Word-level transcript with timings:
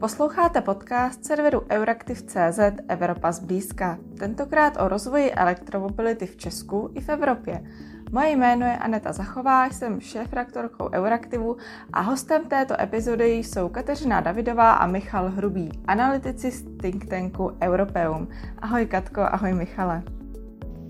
Posloucháte 0.00 0.60
podcast 0.60 1.24
serveru 1.24 1.62
Euraktiv.cz 1.70 2.60
Evropa 2.88 3.32
zblízka, 3.32 3.98
tentokrát 4.18 4.80
o 4.80 4.88
rozvoji 4.88 5.32
elektromobility 5.32 6.26
v 6.26 6.36
Česku 6.36 6.90
i 6.94 7.00
v 7.00 7.08
Evropě. 7.08 7.64
Moje 8.12 8.30
jméno 8.30 8.66
je 8.66 8.76
Aneta 8.76 9.12
Zachová, 9.12 9.66
jsem 9.66 10.00
šéf-rektorkou 10.00 10.90
Euraktivu 10.92 11.56
a 11.92 12.00
hostem 12.00 12.44
této 12.44 12.80
epizody 12.80 13.32
jsou 13.34 13.68
Kateřina 13.68 14.20
Davidová 14.20 14.72
a 14.72 14.86
Michal 14.86 15.30
Hrubý, 15.30 15.70
analytici 15.86 16.50
z 16.50 16.64
think 16.82 17.06
tanku 17.06 17.52
Europeum. 17.62 18.28
Ahoj 18.58 18.86
Katko, 18.86 19.20
ahoj 19.20 19.54
Michale. 19.54 20.02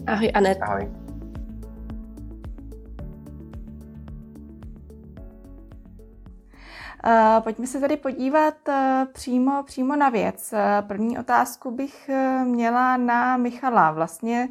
Ahoj 0.07 0.31
Anet. 0.35 0.59
Ahoj. 0.63 1.10
Pojďme 7.41 7.67
se 7.67 7.81
tady 7.81 7.97
podívat 7.97 8.55
uh, 8.69 8.75
přímo, 9.13 9.63
přímo 9.63 9.97
na 9.97 10.09
věc. 10.09 10.53
Uh, 10.53 10.89
první 10.89 11.19
otázku 11.19 11.71
bych 11.71 12.11
měla 12.45 12.97
na 12.97 13.37
Michala. 13.37 13.91
Vlastně 13.91 14.49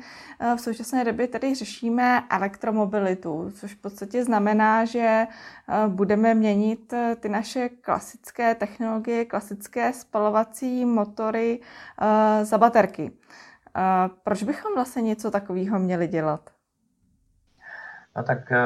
v 0.55 0.61
současné 0.61 1.03
době 1.03 1.27
tady 1.27 1.55
řešíme 1.55 2.23
elektromobilitu, 2.29 3.51
což 3.55 3.73
v 3.73 3.81
podstatě 3.81 4.23
znamená, 4.25 4.85
že 4.85 5.27
budeme 5.87 6.33
měnit 6.33 6.93
ty 7.19 7.29
naše 7.29 7.69
klasické 7.69 8.55
technologie, 8.55 9.25
klasické 9.25 9.93
spalovací 9.93 10.85
motory 10.85 11.59
za 12.43 12.57
baterky. 12.57 13.11
Proč 14.23 14.43
bychom 14.43 14.73
vlastně 14.75 15.01
něco 15.01 15.31
takového 15.31 15.79
měli 15.79 16.07
dělat? 16.07 16.58
No 18.15 18.23
tak 18.23 18.51
eh, 18.51 18.59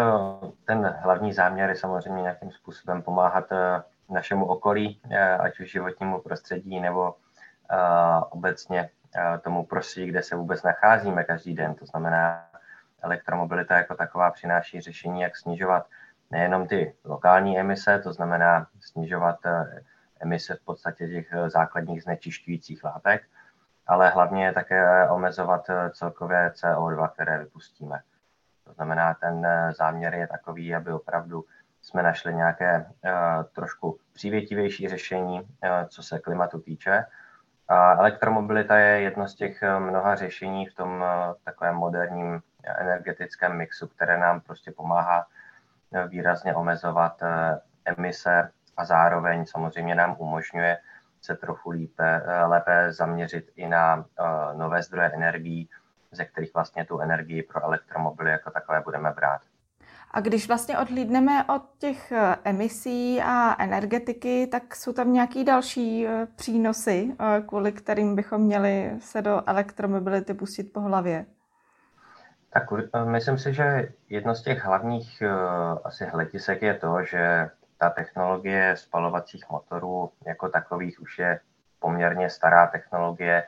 ten 0.66 0.96
hlavní 1.00 1.34
záměr 1.34 1.70
je 1.70 1.76
samozřejmě 1.76 2.22
nějakým 2.22 2.52
způsobem 2.52 3.02
pomáhat 3.02 3.52
eh, 3.52 3.84
našemu 4.10 4.46
okolí, 4.46 5.02
eh, 5.12 5.38
ať 5.38 5.59
už 5.59 5.72
životnímu 5.72 6.22
prostředí 6.22 6.80
nebo 6.80 7.16
obecně 8.30 8.90
tomu 9.42 9.66
prostředí, 9.66 10.08
kde 10.08 10.23
se 10.23 10.36
vůbec 10.36 10.64
nacházíme 10.64 11.23
každý 11.23 11.56
den. 11.56 11.76
To 11.76 11.86
znamená, 11.86 12.45
elektromobilita 13.02 13.78
jako 13.78 13.95
taková 13.95 14.32
přináší 14.32 14.82
řešení, 14.82 15.22
jak 15.22 15.38
snižovat 15.38 15.88
nejenom 16.32 16.67
ty 16.67 16.95
lokální 17.04 17.60
emise, 17.60 18.00
to 18.00 18.14
znamená 18.14 18.67
snižovat 18.82 19.36
emise 20.20 20.56
v 20.56 20.66
podstatě 20.66 21.08
těch 21.08 21.28
základních 21.48 22.04
znečišťujících 22.04 22.84
látek, 22.84 23.23
ale 23.88 24.10
hlavně 24.10 24.54
také 24.54 25.10
omezovat 25.10 25.66
celkové 25.94 26.50
CO2, 26.50 27.10
které 27.10 27.38
vypustíme. 27.38 28.02
To 28.64 28.73
znamená, 28.73 29.14
ten 29.14 29.45
eh, 29.45 29.73
záměr 29.73 30.14
je 30.14 30.28
takový, 30.28 30.75
aby 30.75 30.92
opravdu 30.92 31.45
jsme 31.83 32.03
našli 32.03 32.33
nějaké 32.33 32.86
uh, 32.86 33.11
trošku 33.55 34.00
přívětivější 34.14 34.89
řešení, 34.89 35.42
uh, 35.42 35.47
co 35.88 36.03
se 36.03 36.20
klimatu 36.20 36.59
týče. 36.59 37.05
A 37.67 37.94
elektromobilita 37.94 38.78
je 38.78 39.02
jedno 39.02 39.28
z 39.28 39.36
těch 39.36 39.64
mnoha 39.80 40.16
řešení 40.16 40.66
v 40.66 40.75
tom 40.75 41.03
takovém 41.44 41.75
moderním 41.75 42.42
energetickém 42.78 43.58
mixu, 43.58 43.88
které 43.88 44.17
nám 44.17 44.42
prostě 44.42 44.72
pomáhá 44.72 45.27
výrazně 46.08 46.55
omezovat 46.55 47.23
emise 47.86 48.52
a 48.77 48.86
zároveň 48.86 49.45
samozřejmě 49.45 49.95
nám 49.95 50.16
umožňuje 50.20 50.77
se 51.22 51.36
trochu 51.36 51.70
lípe, 51.70 52.22
lépe 52.45 52.94
zaměřit 52.94 53.52
i 53.55 53.67
na 53.67 54.05
nové 54.53 54.83
zdroje 54.83 55.11
energií, 55.14 55.70
ze 56.14 56.25
kterých 56.25 56.53
vlastně 56.53 56.86
tu 56.86 57.00
energii 57.00 57.44
pro 57.44 57.64
elektromobily 57.64 58.31
jako 58.31 58.52
takové 58.52 58.81
budeme 58.81 59.11
brát. 59.11 59.42
A 60.14 60.20
když 60.20 60.47
vlastně 60.47 60.78
odhlídneme 60.78 61.44
od 61.44 61.64
těch 61.78 62.11
eh, 62.11 62.36
emisí 62.44 63.22
a 63.22 63.64
energetiky, 63.64 64.47
tak 64.47 64.75
jsou 64.75 64.94
tam 64.94 65.14
nějaké 65.14 65.44
další 65.44 66.08
eh, 66.08 66.28
přínosy, 66.36 67.16
eh, 67.20 67.42
kvůli 67.42 67.72
kterým 67.72 68.16
bychom 68.16 68.42
měli 68.42 68.92
se 69.00 69.22
do 69.22 69.42
elektromobility 69.45 70.33
pustit 70.33 70.64
po 70.64 70.82
hlavě? 70.82 71.26
Tak 72.54 72.64
myslím 73.05 73.38
si, 73.38 73.54
že 73.54 73.89
jedno 74.09 74.36
z 74.36 74.43
těch 74.43 74.65
hlavních 74.65 75.23
asi 75.83 76.05
hledisek 76.05 76.61
je 76.61 76.73
to, 76.73 77.04
že 77.04 77.49
ta 77.77 77.89
technologie 77.89 78.77
spalovacích 78.77 79.49
motorů 79.49 80.11
jako 80.26 80.49
takových 80.49 81.02
už 81.02 81.20
je 81.20 81.39
poměrně 81.80 82.30
stará 82.30 82.67
technologie, 82.67 83.43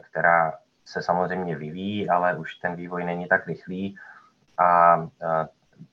která 0.00 0.58
se 0.88 1.02
samozřejmě 1.02 1.56
vyvíjí, 1.56 2.10
ale 2.10 2.36
už 2.36 2.54
ten 2.54 2.74
vývoj 2.74 3.04
není 3.04 3.28
tak 3.28 3.46
rychlý. 3.46 3.96
A 4.58 4.96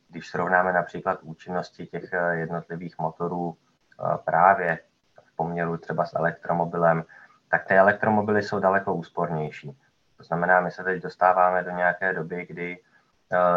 když 0.09 0.27
srovnáme 0.27 0.73
například 0.73 1.19
účinnosti 1.23 1.85
těch 1.85 2.13
e, 2.13 2.35
jednotlivých 2.35 2.99
motorů 2.99 3.57
e, 3.57 4.17
právě 4.17 4.79
v 5.23 5.35
poměru 5.35 5.77
třeba 5.77 6.05
s 6.05 6.15
elektromobilem, 6.15 7.03
tak 7.51 7.65
ty 7.65 7.77
elektromobily 7.77 8.43
jsou 8.43 8.59
daleko 8.59 8.93
úspornější. 8.93 9.77
To 10.17 10.23
znamená, 10.23 10.61
my 10.61 10.71
se 10.71 10.83
teď 10.83 11.03
dostáváme 11.03 11.63
do 11.63 11.71
nějaké 11.71 12.13
doby, 12.13 12.45
kdy 12.49 12.71
e, 12.71 12.79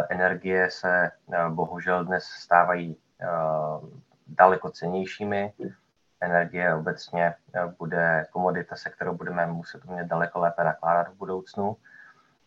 energie 0.09 0.71
se 0.71 1.11
bohužel 1.49 2.05
dnes 2.05 2.25
stávají 2.25 2.97
daleko 4.27 4.71
cenějšími 4.71 5.53
energie 6.21 6.75
obecně 6.75 7.35
eh, 7.55 7.75
bude 7.79 8.27
komodita, 8.31 8.77
se 8.77 8.91
kterou 8.91 9.15
budeme 9.15 9.47
muset 9.47 9.85
umět 9.85 10.05
daleko 10.05 10.39
lépe 10.39 10.65
nakládat 10.65 11.09
v 11.09 11.17
budoucnu. 11.17 11.77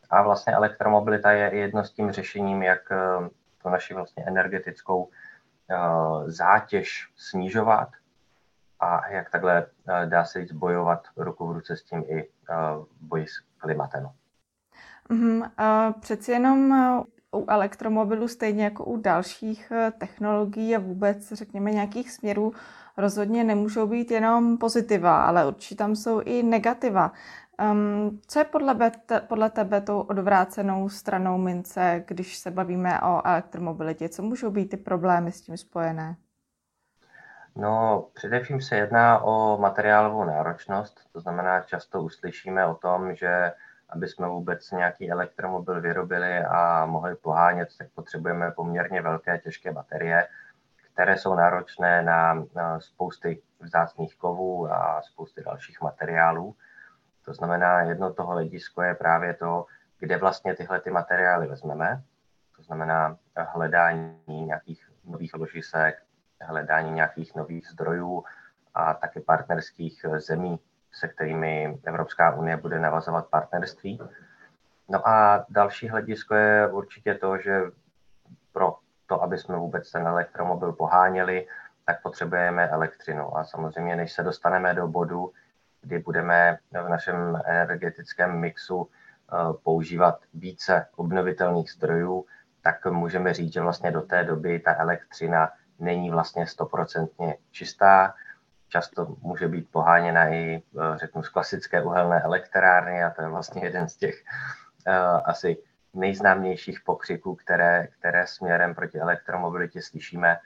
A 0.10 0.22
vlastně 0.22 0.54
elektromobilita 0.54 1.32
je 1.32 1.56
jedno 1.56 1.84
s 1.84 1.92
tím 1.92 2.12
řešením, 2.12 2.64
jak 2.64 2.92
eh, 2.92 3.30
tu 3.64 3.70
naši 3.70 3.94
vlastně 3.94 4.24
energetickou 4.28 5.10
eh, 5.70 5.78
zátěž 6.26 7.12
snižovat 7.16 7.90
a 8.80 9.08
jak 9.08 9.30
takhle 9.30 9.66
dá 10.06 10.26
se 10.26 10.42
říct 10.42 10.52
bojovat 10.52 11.08
ruku 11.18 11.48
v 11.48 11.52
ruce 11.52 11.78
s 11.78 11.84
tím 11.84 12.04
i 12.08 12.30
boji 13.02 13.28
s 13.28 13.40
klimatem. 13.58 14.10
Mm, 15.10 15.44
přeci 16.00 16.32
jenom 16.32 16.74
u 17.36 17.46
elektromobilu, 17.48 18.28
stejně 18.28 18.64
jako 18.64 18.86
u 18.86 18.98
dalších 18.98 19.72
technologií 19.98 20.76
a 20.76 20.80
vůbec, 20.80 21.32
řekněme, 21.32 21.72
nějakých 21.72 22.12
směrů, 22.12 22.54
rozhodně 22.98 23.44
nemůžou 23.44 23.88
být 23.88 24.12
jenom 24.12 24.58
pozitiva, 24.58 25.26
ale 25.26 25.48
určitě 25.48 25.76
tam 25.76 25.96
jsou 25.96 26.20
i 26.20 26.44
negativa. 26.44 27.12
Um, 27.72 28.20
co 28.28 28.40
je 28.40 28.46
podle, 28.46 28.74
bet, 28.74 29.12
podle 29.28 29.50
tebe 29.50 29.82
tou 29.82 30.00
odvrácenou 30.00 30.90
stranou 30.90 31.38
mince, 31.38 32.04
když 32.08 32.38
se 32.38 32.52
bavíme 32.52 33.02
o 33.02 33.28
elektromobilitě? 33.28 34.10
Co 34.10 34.22
můžou 34.22 34.52
být 34.52 34.66
ty 34.66 34.78
problémy 34.78 35.32
s 35.32 35.42
tím 35.42 35.58
spojené? 35.58 36.16
No, 37.56 38.06
především 38.14 38.62
se 38.62 38.76
jedná 38.76 39.20
o 39.20 39.58
materiálovou 39.58 40.24
náročnost, 40.24 41.00
to 41.14 41.22
znamená, 41.22 41.62
často 41.62 42.02
uslyšíme 42.02 42.66
o 42.66 42.76
tom, 42.76 43.16
že 43.16 43.52
aby 43.92 44.08
jsme 44.08 44.28
vůbec 44.28 44.72
nějaký 44.72 45.12
elektromobil 45.12 45.82
vyrobili 45.82 46.38
a 46.38 46.86
mohli 46.86 47.16
pohánět, 47.16 47.70
tak 47.78 47.88
potřebujeme 47.96 48.52
poměrně 48.52 49.02
velké 49.02 49.38
těžké 49.38 49.72
baterie, 49.72 50.28
které 50.94 51.18
jsou 51.18 51.36
náročné 51.36 52.02
na, 52.02 52.46
spousty 52.80 53.42
vzácných 53.60 54.16
kovů 54.16 54.72
a 54.72 55.02
spousty 55.02 55.44
dalších 55.44 55.82
materiálů. 55.82 56.56
To 57.26 57.34
znamená, 57.34 57.82
jedno 57.82 58.14
toho 58.14 58.32
hledisko 58.32 58.82
je 58.82 58.96
právě 58.96 59.34
to, 59.34 59.66
kde 60.00 60.18
vlastně 60.18 60.56
tyhle 60.56 60.82
ty 60.82 60.92
materiály 60.92 61.48
vezmeme. 61.48 62.04
To 62.56 62.64
znamená 62.64 63.18
hledání 63.36 64.22
nějakých 64.28 64.90
nových 65.06 65.34
ložisek, 65.34 66.04
hledání 66.42 66.92
nějakých 66.92 67.36
nových 67.36 67.68
zdrojů 67.68 68.24
a 68.74 68.94
také 68.94 69.22
partnerských 69.22 70.06
zemí, 70.18 70.60
se 70.92 71.08
kterými 71.08 71.80
Evropská 71.84 72.36
unie 72.36 72.58
bude 72.58 72.80
navazovat 72.80 73.28
partnerství. 73.28 74.02
No 74.90 75.08
a 75.08 75.46
další 75.50 75.90
hledisko 75.90 76.36
je 76.36 76.68
určitě 76.68 77.16
to, 77.16 77.38
že 77.38 77.62
pro 78.54 78.76
to, 79.06 79.24
aby 79.24 79.38
jsme 79.38 79.58
vůbec 79.58 79.92
ten 79.92 80.08
elektromobil 80.08 80.74
poháněli, 80.74 81.48
tak 81.86 82.02
potřebujeme 82.02 82.68
elektřinu. 82.68 83.38
A 83.38 83.44
samozřejmě, 83.44 83.96
než 83.96 84.14
se 84.14 84.24
dostaneme 84.24 84.74
do 84.74 84.88
bodu, 84.88 85.32
kdy 85.82 86.00
budeme 86.00 86.58
v 86.72 86.90
našem 86.90 87.42
energetickém 87.46 88.40
mixu 88.40 88.88
eh, 88.88 89.36
používat 89.64 90.20
více 90.34 90.88
obnovitelných 90.96 91.72
zdrojů, 91.72 92.26
tak 92.62 92.86
můžeme 92.86 93.34
říct, 93.34 93.54
že 93.54 93.62
vlastně 93.62 93.92
do 93.92 94.02
té 94.02 94.24
doby 94.24 94.60
ta 94.60 94.76
elektřina 94.76 95.50
není 95.80 96.10
vlastně 96.10 96.48
stoprocentně 96.48 97.38
čistá. 97.52 98.14
Často 98.72 99.16
může 99.22 99.48
být 99.48 99.72
poháněna 99.72 100.28
i, 100.28 100.64
eh, 100.80 100.98
řeknu, 100.98 101.24
z 101.24 101.30
klasické 101.30 101.84
uhelné 101.84 102.22
elektrárny 102.22 103.04
a 103.04 103.10
to 103.10 103.22
je 103.22 103.28
vlastně 103.28 103.64
jeden 103.64 103.90
z 103.90 103.96
těch 103.98 104.16
uh, 104.88 105.22
asi 105.26 105.58
nejznámějších 105.94 106.82
pokřiků, 106.86 107.36
které, 107.36 107.88
které 107.88 108.28
směrem 108.28 108.76
proti 108.76 109.00
elektromobilitě 109.00 109.82
slyšíme. 109.82 110.38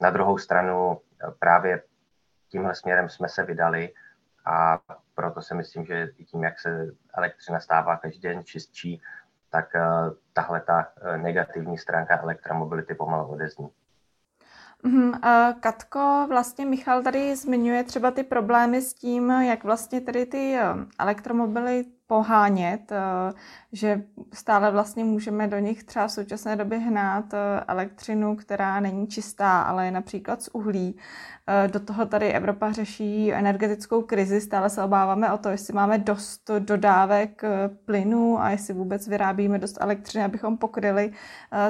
Na 0.00 0.10
druhou 0.10 0.38
stranu 0.38 1.00
eh, 1.00 1.30
právě 1.38 1.82
tímhle 2.48 2.74
směrem 2.74 3.08
jsme 3.08 3.28
se 3.28 3.42
vydali 3.42 3.94
a 4.46 4.78
proto 5.14 5.42
si 5.42 5.54
myslím, 5.54 5.86
že 5.86 6.08
i 6.16 6.24
tím, 6.24 6.44
jak 6.44 6.60
se 6.60 6.86
elektřina 7.14 7.60
stává 7.60 7.96
každý 7.96 8.20
den 8.20 8.44
čistší, 8.44 9.02
tak 9.50 9.74
eh, 9.74 9.82
tahle 10.32 10.60
ta 10.60 10.92
eh, 11.02 11.18
negativní 11.18 11.78
stránka 11.78 12.20
elektromobility 12.22 12.94
pomalu 12.94 13.28
odezní. 13.28 13.68
Mm, 14.84 15.12
Katko, 15.60 16.26
vlastně 16.28 16.66
Michal 16.66 17.02
tady 17.02 17.36
zmiňuje 17.36 17.84
třeba 17.84 18.10
ty 18.10 18.22
problémy 18.22 18.82
s 18.82 18.94
tím, 18.94 19.30
jak 19.30 19.64
vlastně 19.64 20.00
tady 20.00 20.26
ty 20.26 20.58
elektromobily 20.98 21.84
pohánět, 22.06 22.92
eh, 22.92 23.32
že 23.72 24.02
stále 24.32 24.70
vlastně 24.70 25.04
můžeme 25.04 25.48
do 25.48 25.58
nich 25.58 25.84
třeba 25.84 26.06
v 26.06 26.12
současné 26.12 26.56
době 26.56 26.78
hnát 26.78 27.34
eh, 27.34 27.64
elektřinu, 27.68 28.36
která 28.36 28.80
není 28.80 29.06
čistá, 29.06 29.62
ale 29.62 29.84
je 29.84 29.90
například 29.90 30.42
z 30.42 30.48
uhlí. 30.52 30.96
Eh, 31.46 31.68
do 31.68 31.80
toho 31.80 32.06
tady 32.06 32.32
Evropa 32.32 32.72
řeší 32.72 33.32
energetickou 33.32 34.02
krizi, 34.02 34.40
stále 34.40 34.70
se 34.70 34.82
obáváme 34.82 35.32
o 35.32 35.38
to, 35.38 35.48
jestli 35.48 35.74
máme 35.74 35.98
dost 35.98 36.50
dodávek 36.58 37.42
plynu 37.84 38.40
a 38.40 38.50
jestli 38.50 38.74
vůbec 38.74 39.08
vyrábíme 39.08 39.58
dost 39.58 39.78
elektřiny, 39.80 40.24
abychom 40.24 40.56
pokryli 40.56 41.12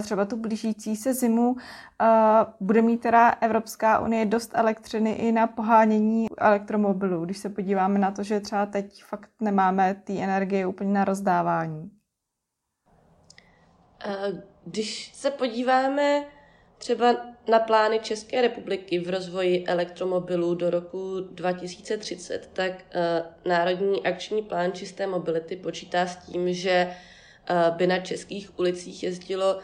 třeba 0.02 0.24
tu 0.24 0.36
blížící 0.36 0.96
se 0.96 1.14
zimu. 1.14 1.56
Bude 2.60 2.82
mít 2.82 3.00
teda 3.00 3.28
Evropská 3.30 3.98
unie 3.98 4.26
dost 4.26 4.50
elektřiny 4.54 5.12
i 5.12 5.32
na 5.32 5.46
pohánění 5.46 6.26
elektromobilů, 6.38 7.24
když 7.24 7.38
se 7.38 7.48
podíváme 7.48 7.98
na 7.98 8.10
to, 8.10 8.22
že 8.22 8.40
třeba 8.40 8.66
teď 8.66 9.04
fakt 9.04 9.30
nemáme 9.40 9.94
ty 10.04 10.23
energie 10.24 10.66
úplně 10.66 10.92
na 10.92 11.04
rozdávání. 11.04 11.90
Když 14.64 15.10
se 15.14 15.30
podíváme 15.30 16.24
třeba 16.78 17.16
na 17.48 17.58
plány 17.58 17.98
České 17.98 18.42
republiky 18.42 18.98
v 18.98 19.10
rozvoji 19.10 19.64
elektromobilů 19.66 20.54
do 20.54 20.70
roku 20.70 21.20
2030, 21.20 22.50
tak 22.52 22.72
uh, 22.72 23.50
Národní 23.50 24.06
akční 24.06 24.42
plán 24.42 24.72
čisté 24.72 25.06
mobility 25.06 25.56
počítá 25.56 26.06
s 26.06 26.16
tím, 26.16 26.52
že 26.52 26.86
uh, 27.50 27.76
by 27.76 27.86
na 27.86 27.98
českých 27.98 28.58
ulicích 28.58 29.02
jezdilo 29.02 29.58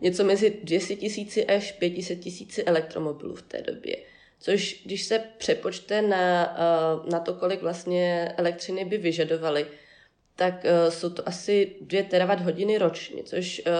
něco 0.00 0.24
mezi 0.24 0.58
200 0.64 0.96
tisíci 0.96 1.46
až 1.46 1.72
500 1.72 2.20
tisíci 2.20 2.64
elektromobilů 2.64 3.34
v 3.34 3.42
té 3.42 3.62
době. 3.62 3.96
Což, 4.40 4.82
když 4.84 5.04
se 5.04 5.24
přepočte 5.38 6.02
na, 6.02 6.56
uh, 6.56 7.10
na 7.10 7.20
to, 7.20 7.34
kolik 7.34 7.62
vlastně 7.62 8.34
elektřiny 8.36 8.84
by 8.84 8.98
vyžadovaly, 8.98 9.66
tak 10.36 10.64
uh, 10.64 10.92
jsou 10.92 11.10
to 11.10 11.28
asi 11.28 11.76
2 11.80 12.02
terawatt 12.02 12.40
hodiny 12.40 12.78
ročně, 12.78 13.22
což 13.22 13.62
uh, 13.66 13.72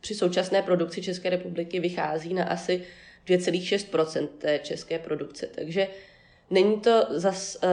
při 0.00 0.14
současné 0.14 0.62
produkci 0.62 1.02
České 1.02 1.30
republiky 1.30 1.80
vychází 1.80 2.34
na 2.34 2.44
asi 2.44 2.86
2,6% 3.26 4.28
té 4.38 4.58
české 4.58 4.98
produkce. 4.98 5.46
Takže 5.54 5.88
není 6.50 6.80
to 6.80 7.06
zas 7.10 7.56
uh, 7.62 7.70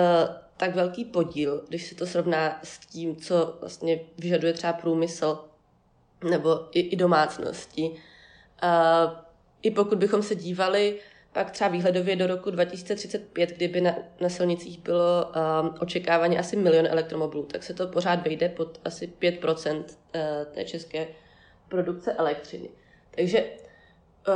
tak 0.57 0.75
velký 0.75 1.05
podíl, 1.05 1.63
když 1.67 1.85
se 1.85 1.95
to 1.95 2.05
srovná 2.05 2.59
s 2.63 2.79
tím, 2.79 3.15
co 3.15 3.57
vlastně 3.59 3.99
vyžaduje 4.17 4.53
třeba 4.53 4.73
průmysl 4.73 5.45
nebo 6.29 6.67
i, 6.71 6.79
i 6.79 6.95
domácnosti. 6.95 7.89
Uh, 8.63 9.11
I 9.61 9.71
pokud 9.71 9.97
bychom 9.97 10.23
se 10.23 10.35
dívali 10.35 10.99
pak 11.33 11.51
třeba 11.51 11.69
výhledově 11.69 12.15
do 12.15 12.27
roku 12.27 12.51
2035, 12.51 13.49
kdyby 13.49 13.81
na, 13.81 13.95
na 14.21 14.29
silnicích 14.29 14.79
bylo 14.79 15.25
um, 15.25 15.75
očekávání 15.79 16.39
asi 16.39 16.55
milion 16.55 16.87
elektromobilů, 16.87 17.43
tak 17.43 17.63
se 17.63 17.73
to 17.73 17.87
pořád 17.87 18.23
vejde 18.23 18.49
pod 18.49 18.79
asi 18.85 19.13
5% 19.21 19.75
uh, 19.77 19.85
té 20.51 20.63
české 20.65 21.07
produkce 21.67 22.13
elektřiny. 22.13 22.69
Takže 23.11 23.43
uh, 24.27 24.33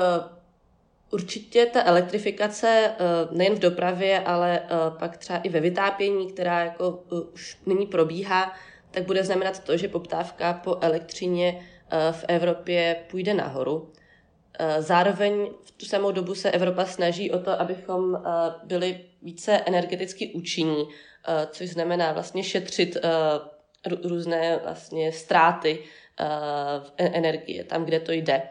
určitě 1.11 1.65
ta 1.65 1.83
elektrifikace 1.85 2.91
uh, 2.99 3.37
nejen 3.37 3.55
v 3.55 3.59
dopravě, 3.59 4.19
ale 4.19 4.59
uh, 4.59 4.97
pak 4.97 5.17
třeba 5.17 5.39
i 5.39 5.49
ve 5.49 5.59
vytápění, 5.59 6.31
která 6.31 6.63
jako 6.63 6.89
uh, 6.89 7.19
už 7.33 7.57
nyní 7.65 7.87
probíhá, 7.87 8.53
tak 8.91 9.03
bude 9.03 9.23
znamenat 9.23 9.59
to, 9.63 9.77
že 9.77 9.87
poptávka 9.87 10.53
po 10.53 10.77
elektřině 10.81 11.65
v 12.11 12.25
Evropě 12.27 12.95
půjde 13.11 13.33
nahoru. 13.33 13.91
Eh, 14.59 14.81
zároveň 14.81 15.47
v 15.63 15.71
tu 15.71 15.85
samou 15.85 16.11
dobu 16.11 16.35
se 16.35 16.51
Evropa 16.51 16.85
snaží 16.85 17.31
o 17.31 17.39
to, 17.39 17.61
abychom 17.61 18.15
eh, 18.15 18.19
byli 18.63 18.99
více 19.21 19.57
energeticky 19.65 20.27
účinní, 20.33 20.87
eh, 21.27 21.47
což 21.51 21.69
znamená 21.69 22.11
vlastně 22.13 22.43
šetřit 22.43 22.97
různé 24.03 24.59
vlastně 24.63 25.11
ztráty 25.11 25.79
energie 26.97 27.63
tam, 27.63 27.85
kde 27.85 27.99
to 27.99 28.11
jde 28.11 28.41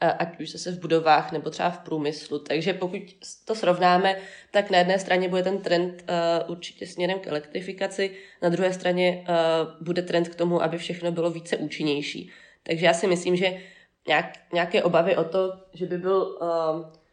ať 0.00 0.40
už 0.40 0.52
zase 0.52 0.72
v 0.72 0.80
budovách 0.80 1.32
nebo 1.32 1.50
třeba 1.50 1.70
v 1.70 1.78
průmyslu. 1.78 2.38
Takže 2.38 2.72
pokud 2.72 3.02
to 3.44 3.54
srovnáme, 3.54 4.16
tak 4.50 4.70
na 4.70 4.78
jedné 4.78 4.98
straně 4.98 5.28
bude 5.28 5.42
ten 5.42 5.58
trend 5.58 6.04
uh, 6.44 6.50
určitě 6.50 6.86
směrem 6.86 7.18
k 7.18 7.26
elektrifikaci, 7.26 8.10
na 8.42 8.48
druhé 8.48 8.72
straně 8.72 9.24
uh, 9.28 9.84
bude 9.84 10.02
trend 10.02 10.28
k 10.28 10.34
tomu, 10.34 10.62
aby 10.62 10.78
všechno 10.78 11.12
bylo 11.12 11.30
více 11.30 11.56
účinnější. 11.56 12.30
Takže 12.62 12.86
já 12.86 12.94
si 12.94 13.06
myslím, 13.06 13.36
že 13.36 13.60
nějak, 14.06 14.26
nějaké 14.52 14.82
obavy 14.82 15.16
o 15.16 15.24
to, 15.24 15.52
že 15.72 15.86
by 15.86 15.98
byl 15.98 16.38
uh, 16.40 16.48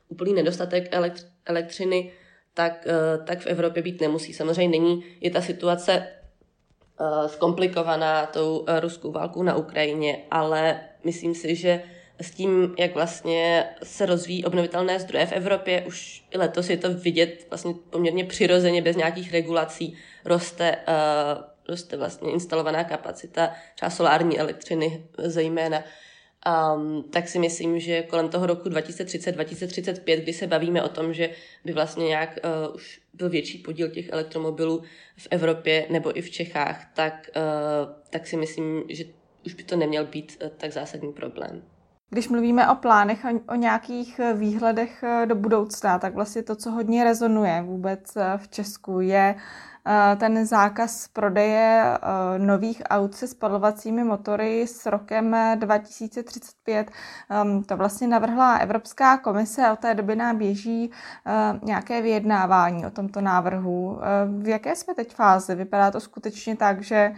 úplný 0.09 0.33
nedostatek 0.33 0.87
elektř, 0.91 1.25
elektřiny, 1.45 2.11
tak, 2.53 2.87
uh, 2.87 3.25
tak 3.25 3.39
v 3.39 3.47
Evropě 3.47 3.83
být 3.83 4.01
nemusí. 4.01 4.33
Samozřejmě 4.33 4.79
není, 4.79 5.03
je 5.21 5.31
ta 5.31 5.41
situace 5.41 6.07
uh, 6.99 7.27
zkomplikovaná 7.27 8.25
tou 8.25 8.57
uh, 8.57 8.79
ruskou 8.79 9.11
válkou 9.11 9.43
na 9.43 9.55
Ukrajině, 9.55 10.23
ale 10.31 10.79
myslím 11.03 11.35
si, 11.35 11.55
že 11.55 11.83
s 12.21 12.31
tím, 12.31 12.75
jak 12.79 12.93
vlastně 12.93 13.69
se 13.83 14.05
rozvíjí 14.05 14.45
obnovitelné 14.45 14.99
zdroje 14.99 15.25
v 15.25 15.31
Evropě, 15.31 15.83
už 15.87 16.25
i 16.31 16.37
letos 16.37 16.69
je 16.69 16.77
to 16.77 16.93
vidět 16.93 17.45
vlastně 17.49 17.73
poměrně 17.89 18.25
přirozeně, 18.25 18.81
bez 18.81 18.95
nějakých 18.95 19.33
regulací, 19.33 19.97
roste, 20.25 20.77
uh, 20.87 21.43
roste 21.69 21.97
vlastně 21.97 22.31
instalovaná 22.31 22.83
kapacita 22.83 23.53
třeba 23.75 23.89
solární 23.89 24.39
elektřiny 24.39 25.05
zejména 25.17 25.83
um, 26.45 27.03
tak 27.03 27.27
si 27.27 27.39
myslím, 27.39 27.79
že 27.79 28.03
kolem 28.03 28.29
toho 28.29 28.45
roku 28.45 28.69
2030-2035, 28.69 30.21
kdy 30.21 30.33
se 30.33 30.47
bavíme 30.47 30.83
o 30.83 30.89
tom, 30.89 31.13
že 31.13 31.29
by 31.65 31.73
vlastně 31.73 32.05
nějak 32.07 32.39
uh, 32.69 32.75
už 32.75 33.01
byl 33.13 33.29
větší 33.29 33.57
podíl 33.57 33.89
těch 33.89 34.09
elektromobilů 34.09 34.83
v 35.17 35.27
Evropě 35.31 35.85
nebo 35.89 36.17
i 36.17 36.21
v 36.21 36.29
Čechách, 36.29 36.93
tak, 36.93 37.29
uh, 37.35 37.93
tak 38.09 38.27
si 38.27 38.37
myslím, 38.37 38.83
že 38.89 39.03
už 39.45 39.53
by 39.53 39.63
to 39.63 39.75
neměl 39.75 40.05
být 40.05 40.37
uh, 40.41 40.49
tak 40.49 40.71
zásadní 40.71 41.13
problém. 41.13 41.63
Když 42.09 42.29
mluvíme 42.29 42.69
o 42.69 42.75
plánech, 42.75 43.25
o, 43.47 43.55
nějakých 43.55 44.19
výhledech 44.33 45.03
do 45.25 45.35
budoucna, 45.35 45.99
tak 45.99 46.13
vlastně 46.13 46.43
to, 46.43 46.55
co 46.55 46.71
hodně 46.71 47.03
rezonuje 47.03 47.61
vůbec 47.61 48.17
v 48.37 48.47
Česku, 48.47 48.99
je 48.99 49.35
Eh, 49.89 50.15
ten 50.15 50.45
zákaz 50.45 51.07
prodeje 51.07 51.83
eh, 51.83 52.39
nových 52.39 52.81
aut 52.89 53.15
se 53.15 53.27
spalovacími 53.27 54.03
motory 54.03 54.67
s 54.67 54.85
rokem 54.85 55.35
2035. 55.55 56.91
Ehm, 57.29 57.63
to 57.63 57.77
vlastně 57.77 58.07
navrhla 58.07 58.57
Evropská 58.57 59.17
komise 59.17 59.65
a 59.67 59.73
od 59.73 59.79
té 59.79 59.95
doby 59.95 60.15
nám 60.15 60.37
běží 60.37 60.91
eh, 61.25 61.59
nějaké 61.63 62.01
vyjednávání 62.01 62.85
o 62.85 62.89
tomto 62.91 63.21
návrhu. 63.21 63.99
V 64.41 64.47
jaké 64.47 64.75
jsme 64.75 64.95
teď 64.95 65.15
fázi? 65.15 65.55
Vypadá 65.55 65.91
to 65.91 65.99
skutečně 65.99 66.55
tak, 66.55 66.81
že 66.81 67.11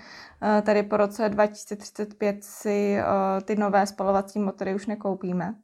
tady 0.62 0.84
po 0.84 0.98
roce 0.98 1.30
2035 1.30 2.44
si 2.44 2.98
ty 3.46 3.56
nové 3.56 3.88
spalovací 3.88 4.40
motory 4.40 4.76
už 4.76 4.86
nekoupíme? 4.86 5.56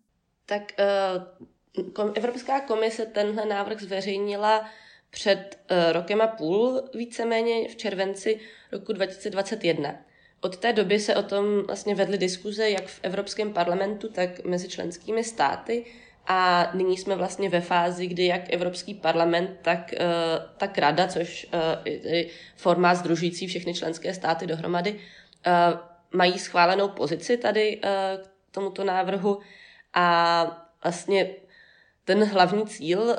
Tak 0.46 0.64
Evropská 2.16 2.60
komise 2.60 3.06
tenhle 3.06 3.46
návrh 3.46 3.82
zveřejnila 3.82 4.66
před 5.10 5.60
rokem 5.92 6.22
a 6.22 6.28
půl, 6.28 6.90
víceméně 6.94 7.70
v 7.70 7.76
červenci 7.76 8.40
roku 8.72 8.94
2021. 8.94 9.96
Od 10.42 10.58
té 10.58 10.74
doby 10.74 11.00
se 11.00 11.16
o 11.16 11.24
tom 11.24 11.64
vlastně 11.68 11.96
vedly 11.96 12.18
diskuze 12.18 12.70
jak 12.70 12.88
v 12.88 13.00
Evropském 13.04 13.54
parlamentu, 13.54 14.10
tak 14.10 14.46
mezi 14.46 14.70
členskými 14.70 15.24
státy 15.24 15.86
a 16.28 16.70
nyní 16.74 16.98
jsme 16.98 17.16
vlastně 17.16 17.50
ve 17.50 17.62
fázi, 17.62 18.08
kdy 18.08 18.26
jak 18.26 18.54
Evropský 18.54 18.94
parlament, 18.94 19.50
tak, 19.62 19.92
uh, 20.00 20.46
tak 20.58 20.78
Rada, 20.78 21.08
což 21.08 21.48
je 21.86 22.26
formát 22.56 22.98
združující 22.98 23.48
všechny 23.48 23.74
členské 23.74 24.14
státy 24.14 24.48
dohromady, 24.48 24.92
uh, 24.92 25.80
mají 26.12 26.40
schválenou 26.40 26.88
pozici 26.88 27.38
tady 27.38 27.80
k 28.18 28.52
tomuto 28.52 28.84
návrhu 28.84 29.40
a 29.94 30.68
vlastně 30.84 31.30
ten 32.06 32.24
hlavní 32.24 32.66
cíl 32.66 33.16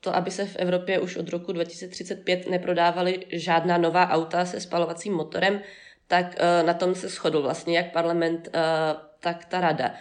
to, 0.00 0.16
aby 0.16 0.30
se 0.30 0.46
v 0.46 0.56
Evropě 0.56 1.00
už 1.00 1.16
od 1.16 1.28
roku 1.28 1.52
2035 1.52 2.50
neprodávaly 2.50 3.26
žádná 3.32 3.78
nová 3.78 4.08
auta 4.08 4.44
se 4.44 4.60
spalovacím 4.60 5.14
motorem, 5.14 5.60
tak 6.06 6.36
na 6.66 6.74
tom 6.74 6.94
se 6.94 7.08
shodl 7.08 7.42
vlastně 7.42 7.76
jak 7.76 7.92
parlament, 7.92 8.48
tak 9.20 9.44
ta 9.44 9.60
rada. 9.60 9.94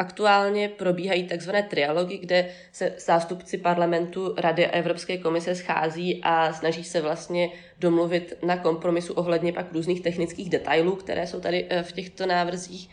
Aktuálně 0.00 0.68
probíhají 0.68 1.24
takzvané 1.24 1.62
trialogy, 1.62 2.18
kde 2.18 2.48
se 2.72 2.92
zástupci 2.98 3.58
parlamentu, 3.58 4.34
rady 4.38 4.66
a 4.66 4.70
Evropské 4.70 5.18
komise 5.18 5.54
schází 5.54 6.20
a 6.22 6.52
snaží 6.52 6.84
se 6.84 7.00
vlastně 7.00 7.50
domluvit 7.78 8.34
na 8.42 8.56
kompromisu 8.56 9.12
ohledně 9.12 9.52
pak 9.52 9.72
různých 9.72 10.00
technických 10.00 10.50
detailů, 10.50 10.96
které 10.96 11.26
jsou 11.26 11.40
tady 11.40 11.68
v 11.82 11.92
těchto 11.92 12.26
návrzích. 12.26 12.90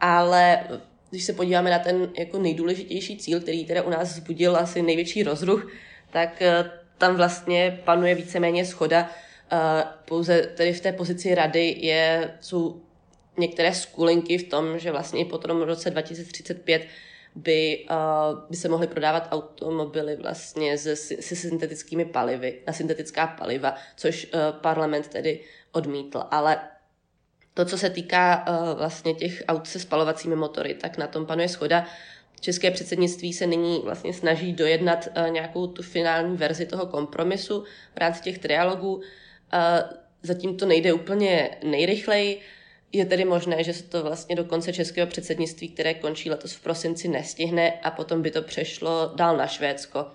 Ale 0.00 0.64
když 1.10 1.24
se 1.24 1.32
podíváme 1.32 1.70
na 1.70 1.78
ten 1.78 2.10
jako 2.18 2.38
nejdůležitější 2.38 3.16
cíl, 3.16 3.40
který 3.40 3.64
teda 3.64 3.82
u 3.82 3.90
nás 3.90 4.12
vzbudil 4.12 4.56
asi 4.56 4.82
největší 4.82 5.22
rozruch, 5.22 5.72
tak 6.10 6.42
eh, 6.42 6.70
tam 6.98 7.16
vlastně 7.16 7.80
panuje 7.84 8.14
víceméně 8.14 8.64
schoda. 8.64 9.10
Eh, 9.52 9.84
pouze 10.04 10.42
tedy 10.42 10.72
v 10.72 10.80
té 10.80 10.92
pozici 10.92 11.34
rady 11.34 11.76
je, 11.78 12.30
jsou 12.40 12.80
některé 13.38 13.74
skulinky 13.74 14.38
v 14.38 14.48
tom, 14.48 14.78
že 14.78 14.90
vlastně 14.90 15.20
i 15.20 15.24
po 15.24 15.38
tom 15.38 15.62
roce 15.62 15.90
2035 15.90 16.86
by, 17.34 17.86
uh, 17.90 18.38
by 18.50 18.56
se 18.56 18.68
mohly 18.68 18.86
prodávat 18.86 19.28
automobily 19.30 20.16
vlastně 20.16 20.78
se, 20.78 20.96
se 20.96 21.36
syntetickými 21.36 22.04
palivy, 22.04 22.60
na 22.66 22.72
syntetická 22.72 23.26
paliva, 23.26 23.74
což 23.96 24.24
uh, 24.34 24.40
parlament 24.60 25.08
tedy 25.08 25.40
odmítl. 25.72 26.22
Ale 26.30 26.60
to, 27.54 27.64
co 27.64 27.78
se 27.78 27.90
týká 27.90 28.44
uh, 28.48 28.78
vlastně 28.78 29.14
těch 29.14 29.42
aut 29.48 29.66
se 29.66 29.78
spalovacími 29.78 30.36
motory, 30.36 30.74
tak 30.74 30.98
na 30.98 31.06
tom 31.06 31.26
panuje 31.26 31.48
schoda. 31.48 31.86
České 32.40 32.70
předsednictví 32.70 33.32
se 33.32 33.46
nyní 33.46 33.80
vlastně 33.84 34.12
snaží 34.12 34.52
dojednat 34.52 35.08
uh, 35.16 35.30
nějakou 35.30 35.66
tu 35.66 35.82
finální 35.82 36.36
verzi 36.36 36.66
toho 36.66 36.86
kompromisu 36.86 37.64
v 37.94 37.96
rámci 37.96 38.22
těch 38.22 38.38
trialogů. 38.38 38.94
Uh, 38.94 39.02
zatím 40.22 40.56
to 40.56 40.66
nejde 40.66 40.92
úplně 40.92 41.50
nejrychleji. 41.64 42.40
Je 42.92 43.06
tedy 43.06 43.24
možné, 43.24 43.64
že 43.64 43.74
se 43.74 43.82
to 43.82 44.02
vlastně 44.02 44.36
do 44.36 44.44
konce 44.44 44.72
českého 44.72 45.06
předsednictví, 45.06 45.68
které 45.68 45.94
končí 45.94 46.30
letos 46.30 46.52
v 46.52 46.60
prosinci, 46.60 47.08
nestihne 47.08 47.72
a 47.72 47.90
potom 47.90 48.22
by 48.22 48.30
to 48.30 48.42
přešlo 48.42 49.12
dál 49.14 49.36
na 49.36 49.46
Švédsko. 49.46 50.06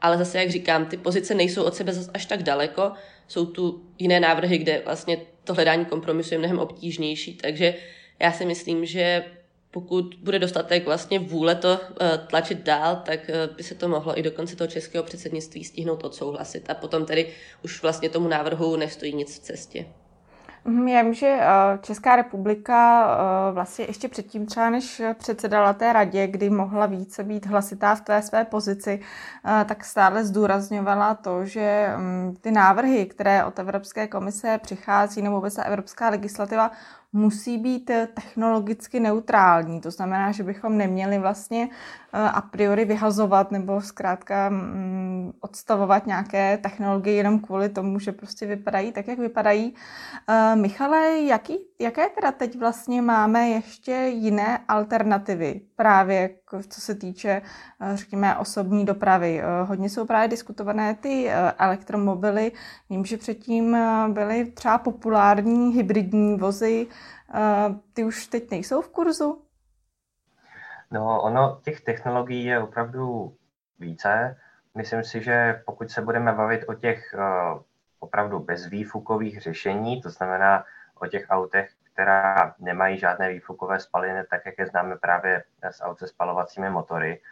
Ale 0.00 0.18
zase, 0.18 0.38
jak 0.38 0.50
říkám, 0.50 0.86
ty 0.86 0.96
pozice 0.96 1.34
nejsou 1.34 1.62
od 1.62 1.74
sebe 1.74 1.92
až 2.14 2.26
tak 2.26 2.42
daleko. 2.42 2.92
Jsou 3.28 3.46
tu 3.46 3.82
jiné 3.98 4.20
návrhy, 4.20 4.58
kde 4.58 4.82
vlastně 4.84 5.18
to 5.44 5.54
hledání 5.54 5.84
kompromisu 5.84 6.34
je 6.34 6.38
mnohem 6.38 6.58
obtížnější, 6.58 7.34
takže 7.34 7.74
já 8.18 8.32
si 8.32 8.44
myslím, 8.44 8.86
že 8.86 9.24
pokud 9.70 10.14
bude 10.22 10.38
dostatek 10.38 10.84
vlastně 10.84 11.18
vůle 11.18 11.54
to 11.54 11.80
eh, 12.00 12.18
tlačit 12.18 12.58
dál, 12.58 13.02
tak 13.06 13.30
eh, 13.30 13.48
by 13.56 13.62
se 13.62 13.74
to 13.74 13.88
mohlo 13.88 14.18
i 14.18 14.22
do 14.22 14.30
konce 14.30 14.56
toho 14.56 14.68
českého 14.68 15.04
předsednictví 15.04 15.64
stihnout 15.64 16.04
odsouhlasit 16.04 16.70
a 16.70 16.74
potom 16.74 17.06
tedy 17.06 17.32
už 17.64 17.82
vlastně 17.82 18.08
tomu 18.08 18.28
návrhu 18.28 18.76
nestojí 18.76 19.14
nic 19.14 19.38
v 19.38 19.42
cestě. 19.42 19.86
Já 20.86 21.02
vím, 21.02 21.14
že 21.14 21.26
eh, 21.40 21.78
Česká 21.80 22.16
republika 22.16 23.06
vlastně 23.52 23.84
ještě 23.88 24.08
předtím 24.08 24.46
třeba, 24.46 24.70
než 24.70 25.02
předsedala 25.14 25.72
té 25.72 25.92
radě, 25.92 26.26
kdy 26.26 26.50
mohla 26.50 26.86
více 26.86 27.24
být 27.24 27.46
hlasitá 27.46 27.94
v 27.94 28.00
té 28.00 28.22
své 28.22 28.44
pozici, 28.44 29.00
tak 29.66 29.84
stále 29.84 30.24
zdůrazňovala 30.24 31.14
to, 31.14 31.44
že 31.44 31.92
mm, 31.96 32.36
ty 32.40 32.50
návrhy, 32.50 33.06
které 33.06 33.44
od 33.44 33.58
Evropské 33.58 34.06
komise 34.06 34.58
přichází, 34.62 35.22
nebo 35.22 35.36
vůbec 35.36 35.54
ta 35.54 35.62
evropská 35.62 36.08
legislativa, 36.08 36.70
musí 37.12 37.58
být 37.58 37.90
eh, 37.90 38.08
technologicky 38.14 39.00
neutrální. 39.00 39.80
To 39.80 39.90
znamená, 39.90 40.32
že 40.32 40.42
bychom 40.42 40.76
neměli 40.76 41.18
vlastně 41.18 41.68
eh, 42.12 42.18
a 42.18 42.40
priori 42.40 42.84
vyhazovat 42.84 43.50
nebo 43.50 43.80
zkrátka 43.80 44.48
mm, 44.48 45.32
odstavovat 45.40 46.06
nějaké 46.06 46.58
technologie 46.58 47.16
jenom 47.16 47.40
kvůli 47.40 47.68
tomu, 47.68 47.98
že 47.98 48.12
prostě 48.12 48.46
vypadají 48.46 48.92
tak, 48.92 49.08
jak 49.08 49.18
vypadají. 49.18 49.74
Eh, 50.28 50.56
Michale, 50.56 51.20
jaký, 51.20 51.58
jaké 51.78 52.08
teda 52.08 52.32
teď 52.32 52.58
vlastně 52.58 53.02
máme 53.02 53.48
ještě 53.48 53.92
jiné 53.92 54.58
alternativy 54.68 55.60
právě 55.76 56.30
co 56.68 56.80
se 56.80 56.94
týče, 56.94 57.42
řekněme, 57.94 58.36
osobní 58.36 58.84
dopravy? 58.84 59.42
Hodně 59.64 59.90
jsou 59.90 60.06
právě 60.06 60.28
diskutované 60.28 60.94
ty 60.94 61.30
elektromobily. 61.58 62.52
Vím, 62.90 63.04
že 63.04 63.16
předtím 63.16 63.76
byly 64.08 64.44
třeba 64.44 64.78
populární 64.78 65.72
hybridní 65.72 66.36
vozy, 66.36 66.86
ty 67.92 68.04
už 68.04 68.26
teď 68.26 68.50
nejsou 68.50 68.82
v 68.82 68.88
kurzu? 68.88 69.42
No, 70.90 71.22
ono 71.22 71.60
těch 71.64 71.80
technologií 71.80 72.44
je 72.44 72.62
opravdu 72.62 73.34
více. 73.78 74.36
Myslím 74.74 75.04
si, 75.04 75.22
že 75.22 75.62
pokud 75.66 75.90
se 75.90 76.02
budeme 76.02 76.32
bavit 76.32 76.64
o 76.68 76.74
těch 76.74 77.14
opravdu 78.00 78.38
bezvýfukových 78.38 79.40
řešení, 79.40 80.02
to 80.02 80.10
znamená 80.10 80.64
o 81.00 81.06
těch 81.06 81.26
autech, 81.30 81.70
která 81.92 82.54
nemají 82.58 82.98
žádné 82.98 83.28
výfukové 83.28 83.80
spaliny, 83.80 84.24
tak 84.30 84.46
jak 84.46 84.58
je 84.58 84.66
známe 84.66 84.96
právě 84.96 85.44
s 85.62 85.82
aut 85.82 85.98
se 85.98 86.06
spalovacími 86.06 86.70
motory, 86.70 87.22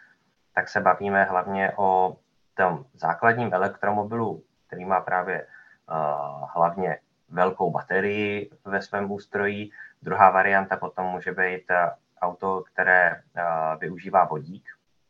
tak 0.55 0.69
se 0.69 0.81
bavíme 0.81 1.23
hlavně 1.23 1.71
o 1.75 2.17
tom 2.53 2.85
základním 2.93 3.53
elektromobilu, 3.53 4.43
který 4.67 4.85
má 4.85 5.01
právě 5.01 5.47
uh, 5.89 6.49
hlavně 6.53 6.99
velkou 7.29 7.71
baterii 7.71 8.49
ve 8.65 8.81
svém 8.81 9.11
ústrojí. 9.11 9.71
Druhá 10.01 10.29
varianta 10.29 10.77
potom 10.77 11.05
může 11.05 11.31
být 11.31 11.71
eh, 11.71 11.91
auto, 12.21 12.63
které 12.73 13.11
eh, 13.11 13.43
využívá 13.79 14.25
vodík. 14.25 14.65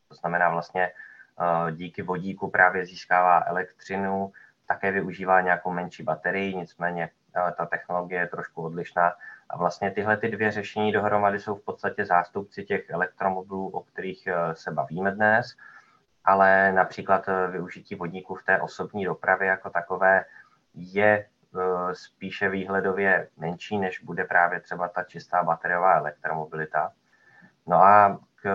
To 0.07 0.15
znamená 0.15 0.49
vlastně 0.49 0.83
eh, 0.87 1.71
díky 1.71 2.01
vodíku 2.01 2.49
právě 2.49 2.85
získává 2.85 3.43
elektřinu, 3.45 4.31
také 4.67 4.91
využívá 4.91 5.41
nějakou 5.41 5.71
menší 5.71 6.03
baterii, 6.03 6.55
nicméně 6.55 7.09
ta 7.57 7.65
technologie 7.65 8.21
je 8.21 8.27
trošku 8.27 8.63
odlišná. 8.63 9.13
A 9.49 9.57
vlastně 9.57 9.91
tyhle 9.91 10.17
ty 10.17 10.29
dvě 10.29 10.51
řešení 10.51 10.91
dohromady 10.91 11.39
jsou 11.39 11.55
v 11.55 11.63
podstatě 11.63 12.05
zástupci 12.05 12.63
těch 12.63 12.89
elektromobilů, 12.89 13.69
o 13.69 13.81
kterých 13.83 14.27
se 14.53 14.71
bavíme 14.71 15.11
dnes, 15.11 15.55
ale 16.25 16.71
například 16.71 17.25
využití 17.51 17.95
vodíku 17.95 18.35
v 18.35 18.43
té 18.43 18.61
osobní 18.61 19.05
dopravě 19.05 19.47
jako 19.47 19.69
takové 19.69 20.25
je 20.73 21.25
Eh, 21.57 21.95
spíše 21.95 22.49
výhledově 22.49 23.29
menší, 23.37 23.77
než 23.77 23.99
bude 23.99 24.23
právě 24.25 24.59
třeba 24.59 24.87
ta 24.87 25.03
čistá 25.03 25.43
bateriová 25.43 25.93
elektromobilita. 25.93 26.91
No 27.67 27.75
a 27.77 28.19
k 28.35 28.45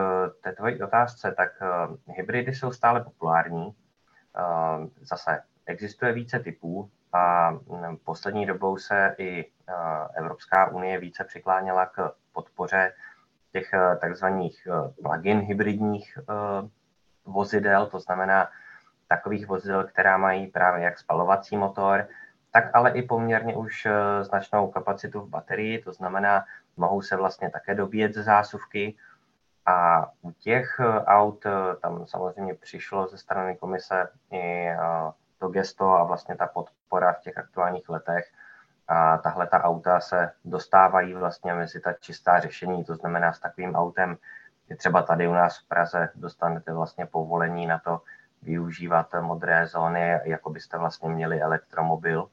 té 0.42 0.52
tvojí 0.52 0.82
otázce, 0.82 1.34
tak 1.36 1.48
eh, 1.62 2.12
hybridy 2.12 2.54
jsou 2.54 2.72
stále 2.72 3.04
populární. 3.04 3.74
Eh, 4.36 4.86
zase 5.00 5.42
existuje 5.66 6.12
více 6.12 6.38
typů 6.38 6.90
a 7.12 7.50
hm, 7.50 7.96
poslední 8.04 8.46
dobou 8.46 8.76
se 8.76 9.14
i 9.18 9.50
Evropská 10.14 10.70
unie 10.70 10.98
více 10.98 11.24
přikláněla 11.24 11.86
k 11.86 12.12
podpoře 12.32 12.92
těch 13.52 13.70
takzvaných 14.00 14.68
plug-in 15.02 15.40
hybridních 15.40 16.18
vozidel, 17.24 17.86
to 17.86 18.00
znamená 18.00 18.48
takových 19.08 19.46
vozidel, 19.46 19.84
která 19.84 20.16
mají 20.16 20.46
právě 20.46 20.84
jak 20.84 20.98
spalovací 20.98 21.56
motor, 21.56 22.08
tak 22.52 22.70
ale 22.74 22.90
i 22.90 23.02
poměrně 23.02 23.56
už 23.56 23.86
značnou 24.22 24.70
kapacitu 24.70 25.20
v 25.20 25.28
baterii, 25.28 25.82
to 25.82 25.92
znamená, 25.92 26.44
mohou 26.76 27.02
se 27.02 27.16
vlastně 27.16 27.50
také 27.50 27.74
dobíjet 27.74 28.14
ze 28.14 28.22
zásuvky. 28.22 28.96
A 29.66 30.06
u 30.22 30.30
těch 30.30 30.80
aut 31.04 31.46
tam 31.82 32.06
samozřejmě 32.06 32.54
přišlo 32.54 33.08
ze 33.08 33.18
strany 33.18 33.56
komise 33.56 34.08
i 34.32 34.68
to 35.40 35.48
gesto 35.48 35.90
a 35.90 36.04
vlastně 36.04 36.36
ta 36.36 36.46
podpora 36.46 37.12
v 37.12 37.20
těch 37.20 37.38
aktuálních 37.38 37.88
letech. 37.88 38.32
A 38.88 39.18
tahle 39.18 39.46
ta 39.46 39.64
auta 39.64 40.00
se 40.00 40.32
dostávají 40.44 41.14
vlastně 41.14 41.54
mezi 41.54 41.80
ta 41.80 41.92
čistá 41.92 42.40
řešení, 42.40 42.84
to 42.84 42.94
znamená 42.94 43.32
s 43.32 43.40
takovým 43.40 43.74
autem, 43.74 44.16
je 44.68 44.76
třeba 44.76 45.02
tady 45.02 45.28
u 45.28 45.32
nás 45.32 45.58
v 45.58 45.68
Praze 45.68 46.08
dostanete 46.14 46.72
vlastně 46.72 47.06
povolení 47.06 47.66
na 47.66 47.78
to 47.78 48.02
využívat 48.42 49.06
modré 49.20 49.66
zóny, 49.66 50.20
jako 50.24 50.50
byste 50.50 50.78
vlastně 50.78 51.08
měli 51.08 51.40
elektromobil 51.40 52.28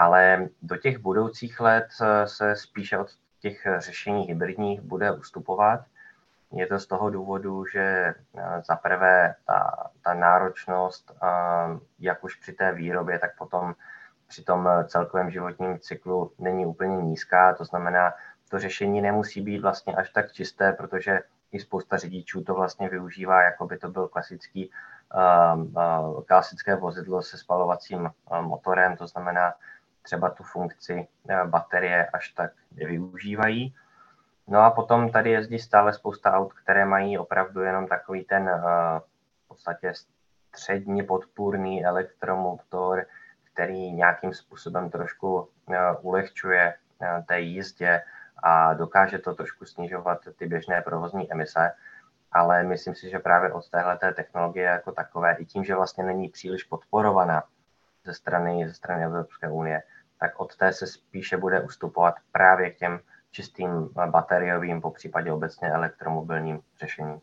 ale 0.00 0.48
do 0.62 0.76
těch 0.76 0.98
budoucích 0.98 1.60
let 1.60 1.88
se 2.24 2.56
spíše 2.56 2.98
od 2.98 3.08
těch 3.40 3.66
řešení 3.78 4.22
hybridních 4.22 4.80
bude 4.80 5.12
ustupovat. 5.12 5.80
Je 6.52 6.66
to 6.66 6.78
z 6.78 6.86
toho 6.86 7.10
důvodu, 7.10 7.64
že 7.66 7.80
eh, 7.80 8.62
za 8.68 8.76
prvé 8.76 9.34
ta, 9.46 9.90
ta 10.04 10.14
náročnost, 10.14 11.12
eh, 11.22 11.26
jak 11.98 12.24
už 12.24 12.34
při 12.34 12.52
té 12.52 12.72
výrobě, 12.72 13.18
tak 13.18 13.38
potom 13.38 13.74
při 14.28 14.44
tom 14.44 14.68
celkovém 14.86 15.30
životním 15.30 15.78
cyklu 15.78 16.32
není 16.38 16.66
úplně 16.66 16.96
nízká. 16.96 17.54
To 17.54 17.64
znamená, 17.64 18.12
to 18.48 18.58
řešení 18.58 19.00
nemusí 19.00 19.40
být 19.40 19.58
vlastně 19.58 19.94
až 19.94 20.10
tak 20.10 20.32
čisté, 20.32 20.72
protože 20.72 21.20
i 21.52 21.60
spousta 21.60 21.96
řidičů 21.96 22.44
to 22.44 22.54
vlastně 22.54 22.88
využívá, 22.88 23.42
jako 23.42 23.66
by 23.66 23.78
to 23.78 23.88
byl 23.88 24.08
klasický, 24.08 24.70
klasické 26.26 26.76
vozidlo 26.76 27.22
se 27.22 27.38
spalovacím 27.38 28.10
motorem, 28.40 28.96
to 28.96 29.06
znamená, 29.06 29.54
třeba 30.02 30.30
tu 30.30 30.42
funkci 30.42 31.08
eh, 31.28 31.44
baterie 31.44 32.06
až 32.06 32.28
tak 32.28 32.52
nevyužívají. 32.72 33.74
No 34.50 34.60
a 34.60 34.70
potom 34.70 35.10
tady 35.10 35.30
jezdí 35.30 35.58
stále 35.58 35.92
spousta 35.92 36.32
aut, 36.32 36.52
které 36.52 36.84
mají 36.84 37.18
opravdu 37.18 37.60
jenom 37.60 37.86
takový 37.86 38.24
ten 38.24 38.48
eh, 38.48 38.60
v 39.44 39.48
podstatě 39.48 39.92
středně 39.94 41.02
podpůrný 41.04 41.84
elektromotor, 41.84 43.06
který 43.52 43.92
nějakým 43.92 44.34
způsobem 44.34 44.90
trošku 44.90 45.48
eh, 45.72 45.78
ulehčuje 46.00 46.74
té 47.26 47.40
jízdě 47.40 48.02
a 48.42 48.74
dokáže 48.74 49.18
to 49.18 49.34
trošku 49.34 49.64
snižovat 49.64 50.18
ty 50.38 50.46
běžné 50.46 50.82
provozní 50.82 51.32
emise. 51.32 51.72
Ale 52.32 52.62
myslím 52.62 52.94
si, 52.94 53.10
že 53.10 53.18
právě 53.18 53.52
od 53.52 53.70
téhle 53.70 53.98
technologie 53.98 54.64
jako 54.66 54.92
takové, 54.92 55.34
i 55.34 55.44
tím, 55.44 55.64
že 55.64 55.74
vlastně 55.74 56.04
není 56.04 56.28
příliš 56.28 56.64
podporovaná 56.64 57.42
ze 58.04 58.14
strany, 58.14 58.68
ze 58.68 58.74
strany 58.74 59.04
Evropské 59.04 59.48
unie, 59.48 59.82
tak 60.20 60.40
od 60.40 60.56
té 60.56 60.72
se 60.72 60.86
spíše 60.86 61.36
bude 61.36 61.60
ustupovat 61.60 62.14
právě 62.32 62.70
k 62.70 62.76
těm 62.76 63.00
čistým 63.30 63.88
bateriovým, 64.10 64.80
po 64.80 64.90
případě 64.90 65.32
obecně 65.32 65.68
elektromobilním 65.68 66.60
řešením. 66.80 67.20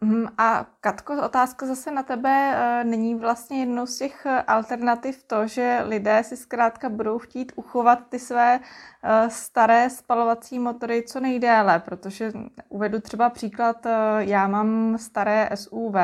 Mhm, 0.00 0.28
a 0.38 0.66
Katko, 0.80 1.22
otázka 1.24 1.66
zase 1.66 1.90
na 1.90 2.02
tebe. 2.02 2.52
Eh, 2.54 2.84
není 2.84 3.14
vlastně 3.14 3.60
jednou 3.60 3.86
z 3.86 3.98
těch 3.98 4.26
alternativ 4.46 5.22
to, 5.22 5.46
že 5.46 5.82
lidé 5.86 6.24
si 6.24 6.36
zkrátka 6.36 6.88
budou 6.88 7.18
chtít 7.18 7.52
uchovat 7.56 7.98
ty 8.08 8.18
své 8.18 8.60
eh, 9.02 9.30
staré 9.30 9.90
spalovací 9.90 10.58
motory 10.58 11.02
co 11.02 11.20
nejdéle, 11.20 11.78
protože 11.78 12.32
uvedu 12.68 13.00
třeba 13.00 13.30
příklad, 13.30 13.86
eh, 13.86 13.90
já 14.18 14.48
mám 14.48 14.98
staré 14.98 15.48
SUV, 15.54 15.94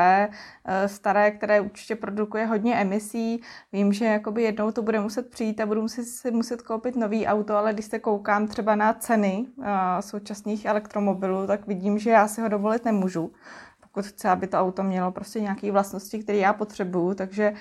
staré, 0.85 1.31
které 1.31 1.61
určitě 1.61 1.95
produkuje 1.95 2.45
hodně 2.45 2.75
emisí. 2.75 3.41
Vím, 3.73 3.93
že 3.93 4.05
jakoby 4.05 4.43
jednou 4.43 4.71
to 4.71 4.81
bude 4.81 4.99
muset 4.99 5.29
přijít 5.29 5.61
a 5.61 5.65
budu 5.65 5.81
muset, 5.81 6.03
si 6.03 6.31
muset 6.31 6.61
koupit 6.61 6.95
nový 6.95 7.27
auto, 7.27 7.55
ale 7.55 7.73
když 7.73 7.85
se 7.85 7.99
koukám 7.99 8.47
třeba 8.47 8.75
na 8.75 8.93
ceny 8.93 9.45
současných 9.99 10.65
elektromobilů, 10.65 11.47
tak 11.47 11.67
vidím, 11.67 11.99
že 11.99 12.09
já 12.09 12.27
si 12.27 12.41
ho 12.41 12.47
dovolit 12.47 12.85
nemůžu 12.85 13.31
pokud 13.93 14.07
chce, 14.07 14.29
aby 14.29 14.47
to 14.47 14.59
auto 14.59 14.83
mělo 14.83 15.11
prostě 15.11 15.41
nějaké 15.41 15.71
vlastnosti, 15.71 16.19
které 16.19 16.37
já 16.37 16.53
potřebuju. 16.53 17.13
Takže 17.13 17.53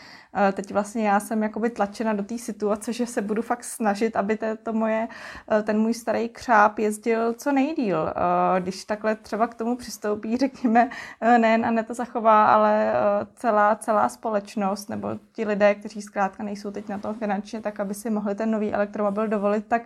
eh, 0.48 0.52
teď 0.52 0.72
vlastně 0.72 1.08
já 1.08 1.20
jsem 1.20 1.42
jakoby 1.42 1.70
tlačena 1.70 2.12
do 2.12 2.22
té 2.22 2.38
situace, 2.38 2.92
že 2.92 3.06
se 3.06 3.22
budu 3.22 3.42
fakt 3.42 3.64
snažit, 3.64 4.16
aby 4.16 4.36
to, 4.36 4.46
to 4.62 4.72
moje, 4.72 5.08
eh, 5.50 5.62
ten 5.62 5.78
můj 5.78 5.94
starý 5.94 6.28
křáp 6.28 6.78
jezdil 6.78 7.32
co 7.32 7.52
nejdíl. 7.52 8.08
Eh, 8.08 8.60
když 8.60 8.84
takhle 8.84 9.14
třeba 9.14 9.46
k 9.46 9.54
tomu 9.54 9.76
přistoupí, 9.76 10.36
řekněme, 10.46 10.90
nejen 11.38 11.66
Aneta 11.66 11.94
Zachová, 11.94 12.44
ale 12.44 12.92
celá, 13.34 13.76
celá 13.76 14.08
společnost 14.08 14.88
nebo 14.88 15.08
ti 15.32 15.44
lidé, 15.44 15.74
kteří 15.74 16.02
zkrátka 16.02 16.42
nejsou 16.42 16.70
teď 16.70 16.88
na 16.88 16.98
tom 16.98 17.14
finančně, 17.14 17.60
tak 17.60 17.80
aby 17.80 17.94
si 17.94 18.10
mohli 18.10 18.34
ten 18.34 18.50
nový 18.50 18.72
elektromobil 18.72 19.28
dovolit, 19.28 19.66
tak 19.66 19.82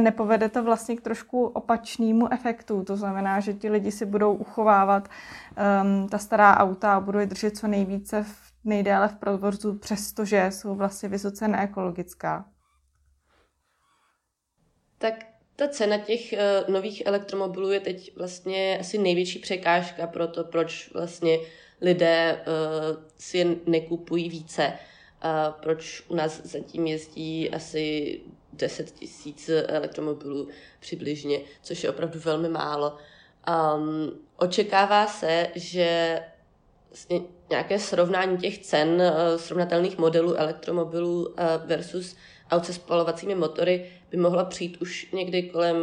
nepovede 0.00 0.48
to 0.48 0.62
vlastně 0.62 0.96
k 0.96 1.00
trošku 1.00 1.44
opačnému 1.44 2.32
efektu. 2.32 2.84
To 2.84 2.96
znamená, 2.96 3.40
že 3.40 3.54
ti 3.54 3.70
lidi 3.70 3.92
si 3.92 4.06
budou 4.06 4.34
uchovávat 4.34 5.08
um, 5.82 6.08
ta 6.08 6.18
stará 6.18 6.56
auta 6.56 6.94
a 6.94 7.00
budou 7.00 7.18
je 7.18 7.26
držet 7.26 7.56
co 7.56 7.66
nejvíce 7.66 8.22
v, 8.22 8.52
nejdéle 8.64 9.08
v 9.08 9.14
provozu, 9.14 9.78
přestože 9.78 10.46
jsou 10.50 10.74
vlastně 10.74 11.08
vysoce 11.08 11.48
neekologická. 11.48 12.44
Tak 14.98 15.14
ta 15.56 15.68
cena 15.68 15.98
těch 15.98 16.32
uh, 16.32 16.74
nových 16.74 17.02
elektromobilů 17.06 17.72
je 17.72 17.80
teď 17.80 18.16
vlastně 18.16 18.78
asi 18.80 18.98
největší 18.98 19.38
překážka 19.38 20.06
pro 20.06 20.28
to, 20.28 20.44
proč 20.44 20.90
vlastně 20.92 21.38
lidé 21.80 22.44
uh, 22.46 23.02
si 23.18 23.38
je 23.38 23.56
nekupují 23.66 24.30
více. 24.30 24.72
Uh, 25.24 25.60
proč 25.62 26.04
u 26.08 26.14
nás 26.14 26.40
zatím 26.44 26.86
jezdí 26.86 27.50
asi 27.50 28.20
10 28.52 28.90
tisíc 28.90 29.50
elektromobilů 29.66 30.48
přibližně, 30.80 31.40
což 31.62 31.84
je 31.84 31.90
opravdu 31.90 32.20
velmi 32.20 32.48
málo. 32.48 32.96
Um, 33.48 34.27
očekává 34.38 35.06
se, 35.06 35.48
že 35.54 36.20
nějaké 37.50 37.78
srovnání 37.78 38.38
těch 38.38 38.58
cen 38.58 38.88
uh, 38.88 39.02
srovnatelných 39.36 39.98
modelů 39.98 40.34
elektromobilů 40.34 41.26
uh, 41.26 41.34
versus 41.64 42.16
aut 42.50 42.66
se 42.66 42.72
spalovacími 42.72 43.34
motory 43.34 43.90
by 44.10 44.16
mohla 44.16 44.44
přijít 44.44 44.82
už 44.82 45.12
někdy 45.12 45.42
kolem 45.42 45.76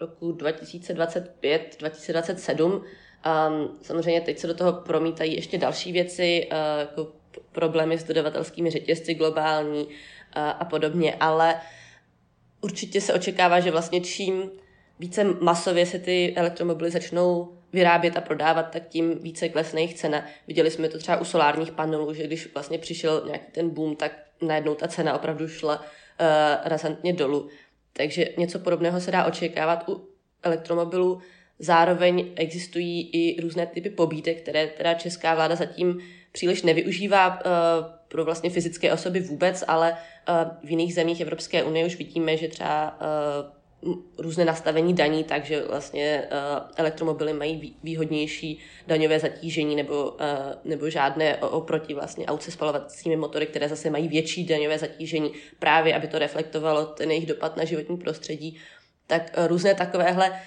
roku 0.00 0.32
2025-2027. 0.32 2.72
Um, 2.72 2.82
samozřejmě 3.82 4.20
teď 4.20 4.38
se 4.38 4.46
do 4.46 4.54
toho 4.54 4.72
promítají 4.72 5.34
ještě 5.34 5.58
další 5.58 5.92
věci, 5.92 6.48
uh, 6.52 6.58
jako 6.80 7.12
problémy 7.52 7.98
s 7.98 8.04
dodavatelskými 8.04 8.70
řetězci 8.70 9.14
globální 9.14 9.84
uh, 9.84 9.92
a 10.34 10.64
podobně, 10.64 11.16
ale 11.20 11.60
určitě 12.60 13.00
se 13.00 13.14
očekává, 13.14 13.60
že 13.60 13.70
vlastně 13.70 14.00
čím 14.00 14.50
více 15.02 15.24
masově 15.24 15.86
se 15.86 15.98
ty 15.98 16.34
elektromobily 16.36 16.90
začnou 16.90 17.58
vyrábět 17.72 18.16
a 18.16 18.20
prodávat, 18.20 18.62
tak 18.62 18.88
tím 18.88 19.18
více 19.18 19.48
klesne 19.48 19.80
jejich 19.80 19.94
cena. 19.94 20.24
Viděli 20.48 20.70
jsme 20.70 20.88
to 20.88 20.98
třeba 20.98 21.20
u 21.20 21.24
solárních 21.24 21.72
panelů, 21.72 22.14
že 22.14 22.26
když 22.26 22.54
vlastně 22.54 22.78
přišel 22.78 23.22
nějaký 23.26 23.52
ten 23.52 23.70
boom, 23.70 23.96
tak 23.96 24.12
najednou 24.42 24.74
ta 24.74 24.88
cena 24.88 25.14
opravdu 25.14 25.48
šla 25.48 25.76
uh, 25.76 25.86
razantně 26.64 27.12
dolů. 27.12 27.48
Takže 27.92 28.28
něco 28.38 28.58
podobného 28.58 29.00
se 29.00 29.10
dá 29.10 29.24
očekávat 29.24 29.88
u 29.88 30.08
elektromobilů. 30.42 31.20
Zároveň 31.58 32.32
existují 32.36 33.10
i 33.12 33.40
různé 33.40 33.66
typy 33.66 33.90
pobídek, 33.90 34.42
které 34.42 34.66
teda 34.66 34.94
česká 34.94 35.34
vláda 35.34 35.56
zatím 35.56 36.00
příliš 36.32 36.62
nevyužívá 36.62 37.28
uh, 37.28 37.40
pro 38.08 38.24
vlastně 38.24 38.50
fyzické 38.50 38.92
osoby 38.92 39.20
vůbec, 39.20 39.64
ale 39.68 39.92
uh, 39.92 40.68
v 40.68 40.70
jiných 40.70 40.94
zemích 40.94 41.20
Evropské 41.20 41.62
unie 41.64 41.86
už 41.86 41.96
vidíme, 41.96 42.36
že 42.36 42.48
třeba 42.48 42.98
uh, 43.00 43.61
různé 44.18 44.44
nastavení 44.44 44.94
daní, 44.94 45.24
takže 45.24 45.62
vlastně 45.62 46.24
uh, 46.24 46.70
elektromobily 46.76 47.32
mají 47.32 47.76
výhodnější 47.82 48.58
daňové 48.86 49.20
zatížení 49.20 49.76
nebo, 49.76 50.10
uh, 50.10 50.18
nebo 50.64 50.90
žádné 50.90 51.36
oproti 51.36 51.94
vlastně 51.94 52.26
aut 52.26 52.42
se 52.42 52.50
spalovacími 52.50 53.16
motory, 53.16 53.46
které 53.46 53.68
zase 53.68 53.90
mají 53.90 54.08
větší 54.08 54.44
daňové 54.44 54.78
zatížení, 54.78 55.32
právě 55.58 55.94
aby 55.94 56.08
to 56.08 56.18
reflektovalo 56.18 56.86
ten 56.86 57.10
jejich 57.10 57.26
dopad 57.26 57.56
na 57.56 57.64
životní 57.64 57.96
prostředí. 57.96 58.58
Tak 59.06 59.34
uh, 59.38 59.46
různé 59.46 59.74
takovéhle, 59.74 60.40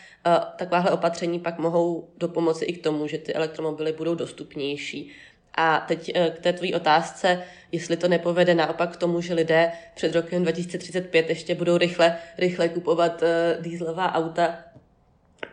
takovéhle 0.57 0.91
opatření 0.91 1.39
pak 1.39 1.59
mohou 1.59 2.09
dopomoci 2.17 2.65
i 2.65 2.73
k 2.73 2.83
tomu, 2.83 3.07
že 3.07 3.17
ty 3.17 3.33
elektromobily 3.33 3.93
budou 3.93 4.15
dostupnější. 4.15 5.11
A 5.55 5.79
teď 5.87 6.11
eh, 6.15 6.29
k 6.29 6.39
té 6.39 6.53
tvojí 6.53 6.75
otázce, 6.75 7.43
jestli 7.71 7.97
to 7.97 8.07
nepovede 8.07 8.55
naopak 8.55 8.93
k 8.93 8.97
tomu, 8.97 9.21
že 9.21 9.33
lidé 9.33 9.71
před 9.95 10.15
rokem 10.15 10.43
2035 10.43 11.29
ještě 11.29 11.55
budou 11.55 11.77
rychle, 11.77 12.17
rychle 12.37 12.69
kupovat 12.69 13.21
uh, 13.21 13.63
dýzlová 13.63 14.13
auta. 14.13 14.57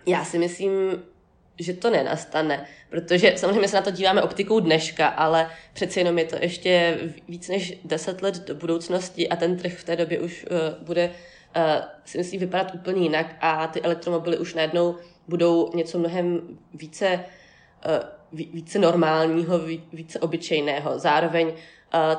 Já 0.07 0.25
si 0.25 0.39
myslím, 0.39 1.03
že 1.59 1.73
to 1.73 1.91
nenastane, 1.91 2.67
protože 2.91 3.33
samozřejmě 3.37 3.69
se 3.69 3.77
na 3.77 3.83
to 3.83 3.91
díváme 3.91 4.23
optikou 4.23 4.61
dneška, 4.61 5.07
ale 5.07 5.51
přeci 5.73 6.01
jenom 6.01 6.19
je 6.19 6.25
to 6.25 6.37
ještě 6.41 6.99
víc 7.29 7.49
než 7.49 7.79
10 7.85 8.23
let 8.23 8.47
do 8.47 8.55
budoucnosti 8.55 9.29
a 9.29 9.37
ten 9.37 9.57
trh 9.57 9.73
v 9.73 9.85
té 9.85 9.97
době 9.97 10.21
už 10.21 10.47
uh, 10.51 10.87
bude, 10.87 11.11
uh, 11.57 11.63
si 12.05 12.19
myslím, 12.19 12.41
vypadat 12.41 12.75
úplně 12.75 13.03
jinak 13.03 13.37
a 13.41 13.67
ty 13.67 13.83
elektromobily 13.83 14.39
už 14.39 14.55
najednou 14.55 14.97
budou 15.29 15.71
něco 15.75 15.99
mnohem 15.99 16.59
více 16.75 17.25
uh, 17.87 18.22
více 18.33 18.79
normálního, 18.79 19.61
více 19.93 20.21
obyčejného. 20.21 20.99
Zároveň 20.99 21.53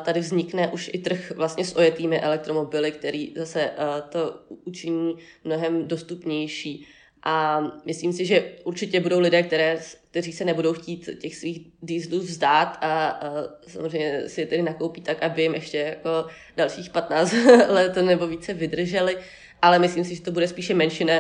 tady 0.04 0.20
vznikne 0.20 0.68
už 0.68 0.90
i 0.94 0.98
trh 0.98 1.32
vlastně 1.36 1.66
s 1.66 1.76
ojetými 1.76 2.20
elektromobily, 2.20 2.92
který 2.92 3.34
zase 3.36 3.72
to 4.10 4.40
učiní 4.66 5.16
mnohem 5.44 5.88
dostupnější. 5.88 6.88
A 7.26 7.62
myslím 7.86 8.14
si, 8.14 8.26
že 8.26 8.52
určitě 8.64 9.00
budou 9.00 9.20
lidé, 9.20 9.44
které, 9.44 9.80
kteří 10.12 10.34
se 10.34 10.46
nebudou 10.46 10.74
chtít 10.74 11.10
těch 11.22 11.36
svých 11.36 11.62
dieselů 11.82 12.22
vzdát 12.22 12.78
a, 12.82 13.08
a 13.08 13.30
samozřejmě 13.68 14.30
si 14.30 14.42
je 14.42 14.48
tedy 14.48 14.62
nakoupí 14.62 15.02
tak, 15.02 15.24
aby 15.24 15.42
jim 15.42 15.54
ještě 15.54 15.78
jako 15.78 16.28
dalších 16.58 16.90
15 16.90 17.34
let 17.68 17.96
nebo 17.96 18.28
více 18.28 18.54
vydrželi. 18.54 19.18
Ale 19.62 19.80
myslím 19.80 20.04
si, 20.04 20.16
že 20.16 20.22
to 20.22 20.32
bude 20.32 20.48
spíše 20.48 20.74
menšina, 20.74 21.14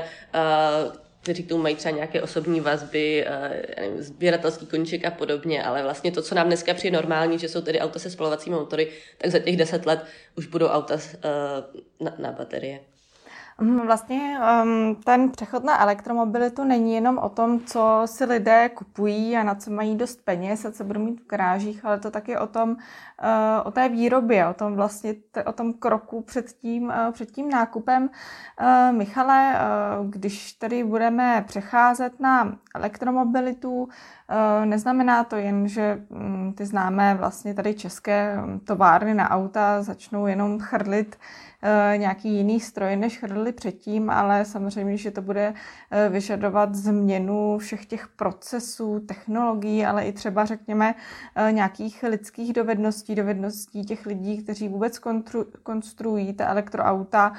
kteří 1.24 1.44
k 1.44 1.50
tomu 1.50 1.64
mají 1.64 1.76
třeba 1.76 1.96
nějaké 1.96 2.22
osobní 2.22 2.62
vazby, 2.62 3.26
eh, 3.28 3.90
sběratelský 3.98 4.66
koníček 4.66 5.06
a 5.06 5.12
podobně, 5.12 5.64
ale 5.64 5.84
vlastně 5.84 6.12
to, 6.12 6.22
co 6.22 6.36
nám 6.36 6.48
dneska 6.48 6.74
přijde 6.74 6.98
normální, 6.98 7.40
že 7.40 7.50
jsou 7.50 7.62
tedy 7.62 7.80
auta 7.80 8.00
se 8.00 8.10
spalovacími 8.10 8.56
motory, 8.56 8.92
tak 9.18 9.32
za 9.32 9.40
těch 9.40 9.58
deset 9.58 9.86
let 9.86 10.06
už 10.38 10.48
budou 10.48 10.68
auta 10.68 10.98
eh, 10.98 11.30
na, 12.04 12.16
na 12.18 12.32
baterie. 12.32 12.80
Mhm, 13.62 13.86
vlastně 13.86 14.40
um, 14.64 14.96
ten 14.96 15.30
přechod 15.30 15.64
na 15.64 15.82
elektromobilitu 15.82 16.64
není 16.64 16.94
jenom 16.94 17.18
o 17.18 17.30
tom, 17.30 17.60
co 17.60 18.02
si 18.06 18.26
lidé 18.26 18.70
kupují 18.70 19.38
a 19.38 19.44
na 19.44 19.56
co 19.56 19.72
mají 19.72 19.96
dost 19.96 20.26
peněz 20.26 20.66
a 20.66 20.72
co 20.72 20.84
budou 20.84 21.02
mít 21.02 21.22
v 21.22 21.28
garážích, 21.28 21.86
ale 21.86 22.00
to 22.00 22.12
taky 22.12 22.38
o 22.38 22.48
tom, 22.48 22.70
uh, 22.70 22.78
o 23.64 23.72
té 23.72 23.90
výrobě, 23.90 24.48
o 24.48 24.54
tom 24.54 24.76
vlastně, 24.76 25.16
o 25.46 25.52
tom 25.52 25.74
kroku 25.74 26.22
před 26.22 26.52
tím, 26.52 26.84
uh, 26.84 27.12
před 27.12 27.32
tím 27.32 27.50
nákupem. 27.50 28.10
Uh, 28.62 28.98
Michale, 28.98 29.56
uh, 30.00 30.10
když 30.10 30.54
tady 30.54 30.84
budeme 30.84 31.44
přecházet 31.48 32.20
na 32.20 32.56
elektromobilitu, 32.76 33.84
uh, 33.84 33.90
neznamená 34.66 35.24
to 35.24 35.36
jen, 35.36 35.68
že 35.68 36.04
um, 36.10 36.54
ty 36.58 36.66
známé 36.66 37.16
vlastně 37.16 37.54
tady 37.54 37.74
české 37.74 38.38
továrny 38.68 39.14
na 39.14 39.30
auta 39.30 39.82
začnou 39.82 40.28
jenom 40.28 40.60
chrlit 40.60 41.16
nějaký 41.98 42.34
jiný 42.34 42.60
stroj, 42.60 42.96
než 42.96 43.18
chrlili 43.18 43.52
předtím, 43.52 44.10
ale 44.10 44.46
samozřejmě, 44.46 44.98
že 44.98 45.12
to 45.12 45.22
bude 45.22 45.54
eh, 45.92 46.10
vyžadovat 46.10 46.76
změnu 46.76 47.58
všech 47.58 47.86
těch 47.86 48.08
procesů, 48.08 49.00
technologií, 49.00 49.86
ale 49.86 50.06
i 50.06 50.12
třeba, 50.12 50.46
řekněme, 50.46 50.96
eh, 51.36 51.52
nějakých 51.52 52.04
lidských 52.04 52.54
dovedností, 52.54 53.16
dovedností 53.16 53.86
těch 53.86 54.06
lidí, 54.06 54.44
kteří 54.44 54.70
vůbec 54.70 55.00
konstruují 55.64 56.34
ta 56.34 56.48
elektroauta. 56.48 57.34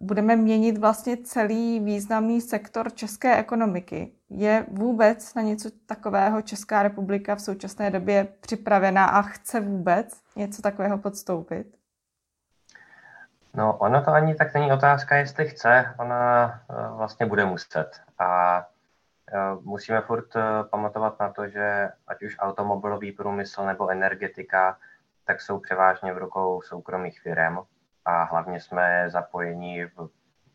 Budeme 0.00 0.36
měnit 0.36 0.78
vlastně 0.78 1.16
celý 1.16 1.80
významný 1.80 2.40
sektor 2.40 2.92
české 2.92 3.36
ekonomiky. 3.36 4.12
Je 4.30 4.66
vůbec 4.68 5.34
na 5.34 5.42
něco 5.42 5.70
takového 5.86 6.42
Česká 6.42 6.82
republika 6.82 7.34
v 7.34 7.40
současné 7.40 7.90
době 7.90 8.28
připravená 8.40 9.04
a 9.04 9.22
chce 9.22 9.60
vůbec 9.60 10.20
něco 10.36 10.62
takového 10.62 10.98
podstoupit? 10.98 11.79
No, 13.54 13.76
ono 13.76 14.04
to 14.04 14.10
ani 14.10 14.34
tak 14.34 14.54
není 14.54 14.72
otázka, 14.72 15.16
jestli 15.16 15.48
chce, 15.48 15.94
ona 15.98 16.46
eh, 16.70 16.74
vlastně 16.96 17.26
bude 17.26 17.44
muset. 17.44 18.00
A 18.18 18.66
musíme 19.62 20.00
furt 20.00 20.26
pamatovat 20.70 21.20
na 21.20 21.32
to, 21.32 21.48
že 21.48 21.88
ať 22.06 22.22
už 22.22 22.36
automobilový 22.38 23.12
průmysl 23.12 23.64
nebo 23.64 23.88
energetika, 23.90 24.78
tak 25.24 25.40
jsou 25.40 25.58
převážně 25.58 26.12
v 26.12 26.18
rukou 26.18 26.62
soukromých 26.62 27.20
firm 27.20 27.58
a 28.04 28.22
hlavně 28.22 28.60
jsme 28.60 29.10
zapojeni 29.10 29.86
v 29.86 30.08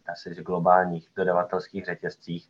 asi 0.08 0.34
v 0.34 0.44
globálních 0.44 1.10
dodavatelských 1.16 1.86
řetězcích. 1.86 2.50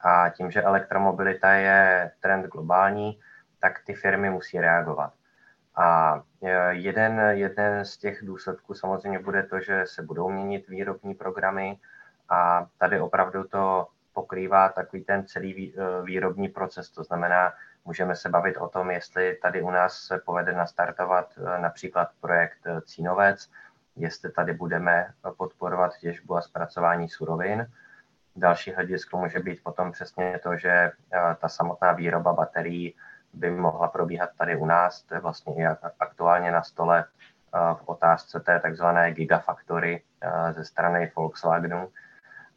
A 0.00 0.28
tím, 0.28 0.50
že 0.50 0.62
elektromobilita 0.62 1.52
je 1.52 2.10
trend 2.20 2.46
globální, 2.46 3.20
tak 3.60 3.72
ty 3.86 3.94
firmy 3.94 4.30
musí 4.30 4.60
reagovat. 4.60 5.12
A 5.78 6.22
e, 6.42 6.74
jeden, 6.74 7.20
jeden 7.30 7.84
z 7.84 7.96
těch 7.96 8.24
důsledků 8.24 8.74
samozřejmě 8.74 9.18
bude 9.18 9.42
to, 9.42 9.60
že 9.60 9.82
se 9.86 10.02
budou 10.02 10.30
měnit 10.30 10.68
výrobní 10.68 11.14
programy 11.14 11.78
a 12.28 12.66
tady 12.78 13.00
opravdu 13.00 13.44
to 13.44 13.86
pokrývá 14.12 14.68
takový 14.68 15.04
ten 15.04 15.26
celý 15.26 15.74
e, 15.74 16.02
výrobní 16.02 16.48
proces. 16.48 16.90
To 16.90 17.04
znamená, 17.04 17.52
můžeme 17.84 18.16
se 18.16 18.28
bavit 18.28 18.56
o 18.56 18.68
tom, 18.68 18.90
jestli 18.90 19.38
tady 19.42 19.62
u 19.62 19.70
nás 19.70 19.98
se 19.98 20.18
povede 20.18 20.52
nastartovat 20.52 21.38
e, 21.38 21.60
například 21.60 22.08
projekt 22.20 22.58
Cínovec, 22.84 23.50
jestli 23.96 24.32
tady 24.32 24.52
budeme 24.52 25.14
podporovat 25.36 25.98
těžbu 25.98 26.36
a 26.36 26.40
zpracování 26.40 27.08
surovin. 27.08 27.70
Další 28.36 28.72
hledisko 28.72 29.18
může 29.18 29.38
být 29.38 29.62
potom 29.62 29.92
přesně 29.92 30.40
to, 30.42 30.56
že 30.56 30.90
ta 31.40 31.48
samotná 31.48 31.92
výroba 31.92 32.32
baterií 32.32 32.94
by 33.32 33.50
mohla 33.50 33.88
probíhat 33.88 34.30
tady 34.38 34.56
u 34.56 34.66
nás. 34.66 35.02
To 35.02 35.14
je 35.14 35.20
vlastně 35.20 35.54
i 35.54 35.66
aktuálně 36.00 36.52
na 36.52 36.62
stole 36.62 37.04
v 37.52 37.82
otázce 37.88 38.40
té 38.40 38.60
takzvané 38.60 39.12
gigafactory 39.12 40.02
ze 40.50 40.64
strany 40.64 41.12
Volkswagenu. 41.16 41.88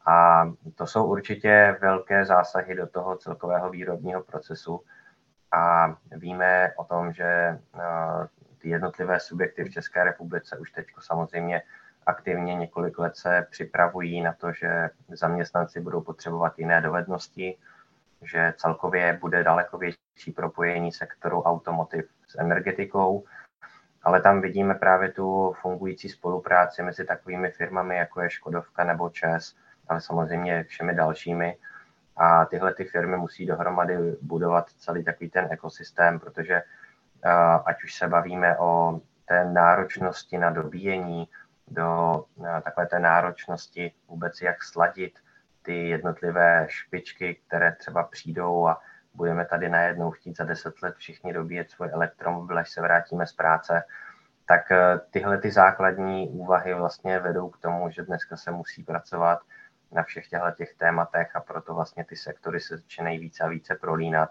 A 0.06 0.44
to 0.74 0.86
jsou 0.86 1.06
určitě 1.06 1.78
velké 1.80 2.24
zásahy 2.24 2.74
do 2.74 2.86
toho 2.86 3.16
celkového 3.16 3.70
výrobního 3.70 4.22
procesu. 4.22 4.80
A 5.52 5.94
víme 6.10 6.72
o 6.76 6.84
tom, 6.84 7.12
že 7.12 7.58
ty 8.58 8.68
jednotlivé 8.68 9.20
subjekty 9.20 9.64
v 9.64 9.70
České 9.70 10.04
republice 10.04 10.58
už 10.58 10.70
teď 10.70 10.86
samozřejmě 11.00 11.62
aktivně 12.06 12.54
několik 12.54 12.98
let 12.98 13.16
se 13.16 13.46
připravují 13.50 14.20
na 14.20 14.32
to, 14.32 14.52
že 14.52 14.90
zaměstnanci 15.08 15.80
budou 15.80 16.00
potřebovat 16.00 16.58
jiné 16.58 16.80
dovednosti, 16.80 17.58
že 18.22 18.54
celkově 18.56 19.18
bude 19.20 19.44
daleko 19.44 19.78
větší 19.78 20.32
propojení 20.36 20.92
sektoru 20.92 21.42
automotiv 21.42 22.10
s 22.28 22.38
energetikou, 22.38 23.24
ale 24.02 24.20
tam 24.20 24.40
vidíme 24.40 24.74
právě 24.74 25.12
tu 25.12 25.52
fungující 25.60 26.08
spolupráci 26.08 26.82
mezi 26.82 27.04
takovými 27.04 27.50
firmami, 27.50 27.96
jako 27.96 28.20
je 28.20 28.30
Škodovka 28.30 28.84
nebo 28.84 29.10
ČES, 29.10 29.54
ale 29.88 30.00
samozřejmě 30.00 30.64
všemi 30.64 30.94
dalšími. 30.94 31.56
A 32.16 32.44
tyhle 32.44 32.74
ty 32.74 32.84
firmy 32.84 33.16
musí 33.16 33.46
dohromady 33.46 34.16
budovat 34.22 34.70
celý 34.70 35.04
takový 35.04 35.30
ten 35.30 35.48
ekosystém, 35.50 36.20
protože 36.20 36.62
ať 37.64 37.84
už 37.84 37.94
se 37.94 38.08
bavíme 38.08 38.58
o 38.58 39.00
té 39.24 39.44
náročnosti 39.44 40.38
na 40.38 40.50
dobíjení, 40.50 41.28
do 41.68 42.24
takové 42.64 42.86
té 42.86 42.98
náročnosti 42.98 43.92
vůbec 44.08 44.40
jak 44.42 44.62
sladit 44.62 45.18
ty 45.62 45.88
jednotlivé 45.88 46.66
špičky, 46.68 47.40
které 47.46 47.72
třeba 47.72 48.02
přijdou 48.02 48.66
a 48.66 48.80
budeme 49.14 49.44
tady 49.44 49.68
najednou 49.68 50.10
chtít 50.10 50.36
za 50.36 50.44
deset 50.44 50.82
let 50.82 50.94
všichni 50.96 51.32
dobíjet 51.32 51.70
svůj 51.70 51.88
elektromobil, 51.92 52.58
až 52.58 52.70
se 52.70 52.80
vrátíme 52.80 53.26
z 53.26 53.32
práce, 53.32 53.82
tak 54.46 54.72
e, 54.72 55.00
tyhle 55.10 55.38
ty 55.38 55.50
základní 55.50 56.28
úvahy 56.28 56.74
vlastně 56.74 57.18
vedou 57.18 57.48
k 57.48 57.58
tomu, 57.58 57.90
že 57.90 58.02
dneska 58.02 58.36
se 58.36 58.50
musí 58.50 58.82
pracovat 58.82 59.40
na 59.92 60.02
všech 60.02 60.28
těchto 60.28 60.50
těch 60.50 60.74
tématech 60.74 61.36
a 61.36 61.40
proto 61.40 61.74
vlastně 61.74 62.04
ty 62.04 62.16
sektory 62.16 62.60
se 62.60 62.76
začínají 62.76 63.18
více 63.18 63.44
a 63.44 63.48
více 63.48 63.74
prolínat. 63.74 64.30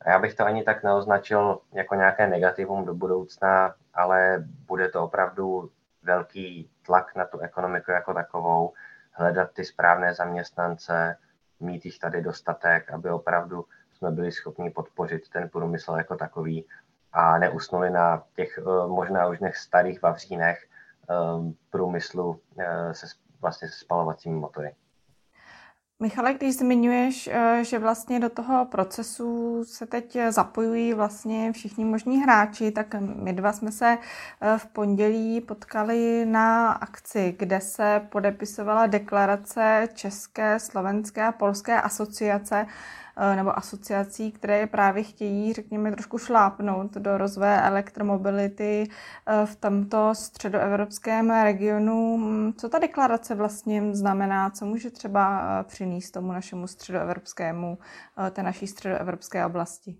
A 0.00 0.10
já 0.10 0.18
bych 0.18 0.34
to 0.34 0.44
ani 0.44 0.62
tak 0.62 0.82
neoznačil 0.82 1.60
jako 1.72 1.94
nějaké 1.94 2.26
negativum 2.26 2.84
do 2.84 2.94
budoucna, 2.94 3.74
ale 3.94 4.44
bude 4.66 4.88
to 4.88 5.04
opravdu 5.04 5.70
velký 6.02 6.70
tlak 6.86 7.14
na 7.14 7.24
tu 7.24 7.38
ekonomiku 7.38 7.90
jako 7.90 8.14
takovou, 8.14 8.72
hledat 9.18 9.52
ty 9.52 9.64
správné 9.64 10.14
zaměstnance, 10.14 11.16
mít 11.60 11.84
jich 11.84 11.98
tady 11.98 12.22
dostatek, 12.22 12.90
aby 12.90 13.10
opravdu 13.10 13.64
jsme 13.94 14.10
byli 14.10 14.32
schopni 14.32 14.70
podpořit 14.70 15.28
ten 15.28 15.48
průmysl 15.48 15.92
jako 15.92 16.16
takový 16.16 16.66
a 17.12 17.38
neusnuli 17.38 17.90
na 17.90 18.24
těch 18.36 18.58
eh, 18.58 18.86
možná 18.86 19.26
už 19.26 19.40
nech 19.40 19.56
starých 19.56 20.02
vavřínech 20.02 20.68
eh, 21.10 21.14
průmyslu 21.70 22.40
eh, 22.58 22.94
se, 22.94 23.06
vlastně 23.40 23.68
se 23.68 23.74
spalovacími 23.78 24.36
motory. 24.36 24.74
Michale, 26.02 26.34
když 26.34 26.56
zmiňuješ, 26.56 27.28
eh, 27.32 27.64
že 27.64 27.78
vlastně 27.78 28.20
do 28.20 28.28
toho 28.28 28.64
procesu 28.64 29.60
se 29.64 29.86
teď 29.86 30.18
zapojují 30.28 30.94
vlastně 30.94 31.52
všichni 31.52 31.84
možní 31.84 32.22
hráči, 32.22 32.70
tak 32.70 32.94
my 33.00 33.32
dva 33.32 33.52
jsme 33.52 33.72
se 33.72 33.98
eh, 34.40 34.58
v 34.58 34.66
pondělí 34.66 35.40
potkali 35.40 36.26
na 36.26 36.72
akci, 36.72 37.34
kde 37.38 37.60
se 37.60 38.06
podepisovala 38.08 38.86
deklarace 38.86 39.88
České, 39.94 40.58
Slovenské 40.58 41.24
a 41.24 41.32
Polské 41.32 41.80
asociace 41.80 42.66
Eh, 42.66 43.07
nebo 43.36 43.58
asociací, 43.58 44.32
které 44.32 44.66
právě 44.66 45.02
chtějí, 45.02 45.52
řekněme, 45.52 45.92
trošku 45.92 46.18
šlápnout 46.18 46.94
do 46.94 47.18
rozvoje 47.18 47.60
elektromobility 47.60 48.88
eh, 49.26 49.46
v 49.46 49.56
tomto 49.56 50.14
středoevropském 50.14 51.30
regionu. 51.30 52.16
Mm, 52.16 52.52
co 52.52 52.68
ta 52.68 52.78
deklarace 52.78 53.34
vlastně 53.34 53.94
znamená? 53.94 54.50
Co 54.50 54.64
může 54.64 54.90
třeba 54.90 55.40
eh, 55.60 55.64
přinést 55.64 56.10
tomu 56.10 56.32
našemu 56.32 56.66
středoevropskému, 56.66 57.78
té 58.30 58.42
naší 58.42 58.66
středoevropské 58.66 59.46
oblasti? 59.46 59.96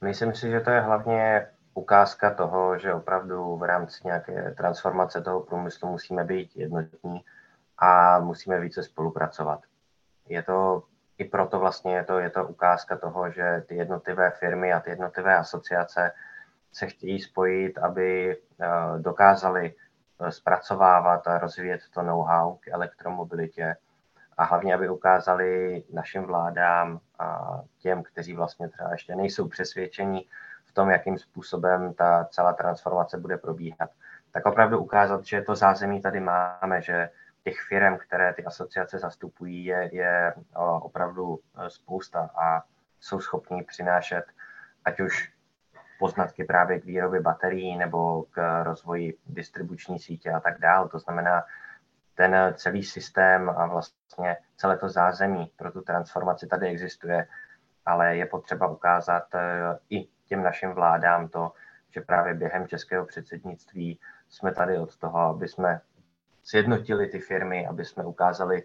Myslím 0.00 0.34
si, 0.34 0.50
že 0.50 0.60
to 0.60 0.70
je 0.70 0.80
hlavně 0.80 1.46
ukázka 1.74 2.34
toho, 2.34 2.78
že 2.78 2.94
opravdu 2.94 3.56
v 3.56 3.62
rámci 3.62 4.00
nějaké 4.04 4.54
transformace 4.56 5.20
toho 5.20 5.40
průmyslu 5.40 5.88
musíme 5.88 6.24
být 6.24 6.56
jednotní 6.56 7.24
a 7.78 8.18
musíme 8.18 8.60
více 8.60 8.82
spolupracovat. 8.82 9.60
Je 10.28 10.42
to 10.42 10.82
i 11.18 11.24
proto 11.24 11.58
vlastně 11.58 11.96
je 11.96 12.04
to, 12.04 12.18
je 12.18 12.30
to 12.30 12.46
ukázka 12.46 12.96
toho, 12.96 13.30
že 13.30 13.64
ty 13.68 13.74
jednotlivé 13.76 14.30
firmy 14.30 14.72
a 14.72 14.80
ty 14.80 14.90
jednotlivé 14.90 15.36
asociace 15.36 16.12
se 16.72 16.86
chtějí 16.86 17.20
spojit, 17.20 17.78
aby 17.78 18.36
eh, 18.60 18.66
dokázali 18.98 19.74
eh, 20.20 20.32
zpracovávat 20.32 21.26
a 21.26 21.38
rozvíjet 21.38 21.80
to 21.94 22.02
know-how 22.02 22.54
k 22.54 22.68
elektromobilitě 22.68 23.76
a 24.36 24.44
hlavně, 24.44 24.74
aby 24.74 24.88
ukázali 24.88 25.84
našim 25.92 26.22
vládám 26.22 27.00
a 27.18 27.60
těm, 27.78 28.02
kteří 28.02 28.34
vlastně 28.34 28.68
třeba 28.68 28.92
ještě 28.92 29.16
nejsou 29.16 29.48
přesvědčení 29.48 30.28
v 30.64 30.72
tom, 30.72 30.90
jakým 30.90 31.18
způsobem 31.18 31.94
ta 31.94 32.24
celá 32.30 32.52
transformace 32.52 33.18
bude 33.18 33.36
probíhat, 33.36 33.90
tak 34.32 34.46
opravdu 34.46 34.78
ukázat, 34.78 35.24
že 35.24 35.42
to 35.42 35.54
zázemí 35.54 36.02
tady 36.02 36.20
máme, 36.20 36.82
že 36.82 37.10
těch 37.44 37.60
firm, 37.60 37.98
které 37.98 38.34
ty 38.34 38.44
asociace 38.44 38.98
zastupují, 38.98 39.64
je, 39.64 39.90
je 39.92 40.34
opravdu 40.80 41.38
e, 41.38 41.70
spousta 41.70 42.30
a 42.36 42.62
jsou 43.00 43.20
schopní 43.20 43.62
přinášet 43.62 44.24
ať 44.84 45.00
už 45.00 45.32
poznatky 45.98 46.44
právě 46.44 46.80
k 46.80 46.84
výrobě 46.84 47.20
baterií 47.20 47.76
nebo 47.76 48.22
k 48.22 48.62
rozvoji 48.62 49.18
distribuční 49.26 49.98
sítě 49.98 50.30
a 50.30 50.40
tak 50.40 50.60
dále. 50.60 50.88
To 50.88 50.98
znamená, 50.98 51.44
ten 52.14 52.54
celý 52.56 52.84
systém 52.84 53.50
a 53.50 53.66
vlastně 53.66 54.36
celé 54.56 54.78
to 54.78 54.88
zázemí 54.88 55.52
pro 55.56 55.72
tu 55.72 55.80
transformaci 55.80 56.46
tady 56.46 56.66
existuje, 56.66 57.26
ale 57.86 58.16
je 58.16 58.26
potřeba 58.26 58.68
ukázat 58.68 59.34
e, 59.34 59.40
i 59.90 60.08
těm 60.26 60.42
našim 60.42 60.72
vládám 60.72 61.28
to, 61.28 61.52
že 61.90 62.00
právě 62.00 62.34
během 62.34 62.68
českého 62.68 63.06
předsednictví 63.06 64.00
jsme 64.28 64.52
tady 64.54 64.78
od 64.78 64.96
toho, 64.96 65.18
aby 65.18 65.48
jsme 65.48 65.80
sjednotili 66.44 67.06
ty 67.06 67.18
firmy, 67.18 67.66
aby 67.66 67.84
jsme 67.84 68.04
ukázali, 68.04 68.62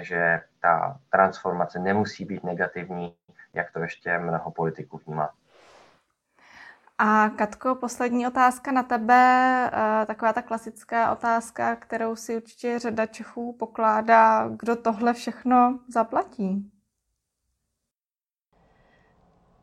že 0.00 0.40
ta 0.60 1.00
transformace 1.10 1.78
nemusí 1.78 2.24
být 2.24 2.44
negativní, 2.44 3.14
jak 3.54 3.72
to 3.72 3.78
ještě 3.78 4.18
mnoho 4.18 4.50
politiků 4.50 5.00
vnímá. 5.06 5.30
A 6.98 7.28
Katko, 7.28 7.74
poslední 7.74 8.26
otázka 8.26 8.72
na 8.72 8.82
tebe, 8.82 9.70
eh, 9.72 10.06
taková 10.06 10.32
ta 10.32 10.42
klasická 10.42 11.12
otázka, 11.12 11.76
kterou 11.76 12.16
si 12.16 12.36
určitě 12.36 12.78
řada 12.78 13.06
Čechů 13.06 13.52
pokládá, 13.52 14.48
kdo 14.48 14.76
tohle 14.76 15.14
všechno 15.14 15.78
zaplatí? 15.88 16.70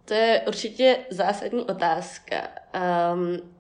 To 0.05 0.13
je 0.13 0.41
určitě 0.47 1.05
zásadní 1.11 1.65
otázka. 1.65 2.35
Um, 3.13 3.55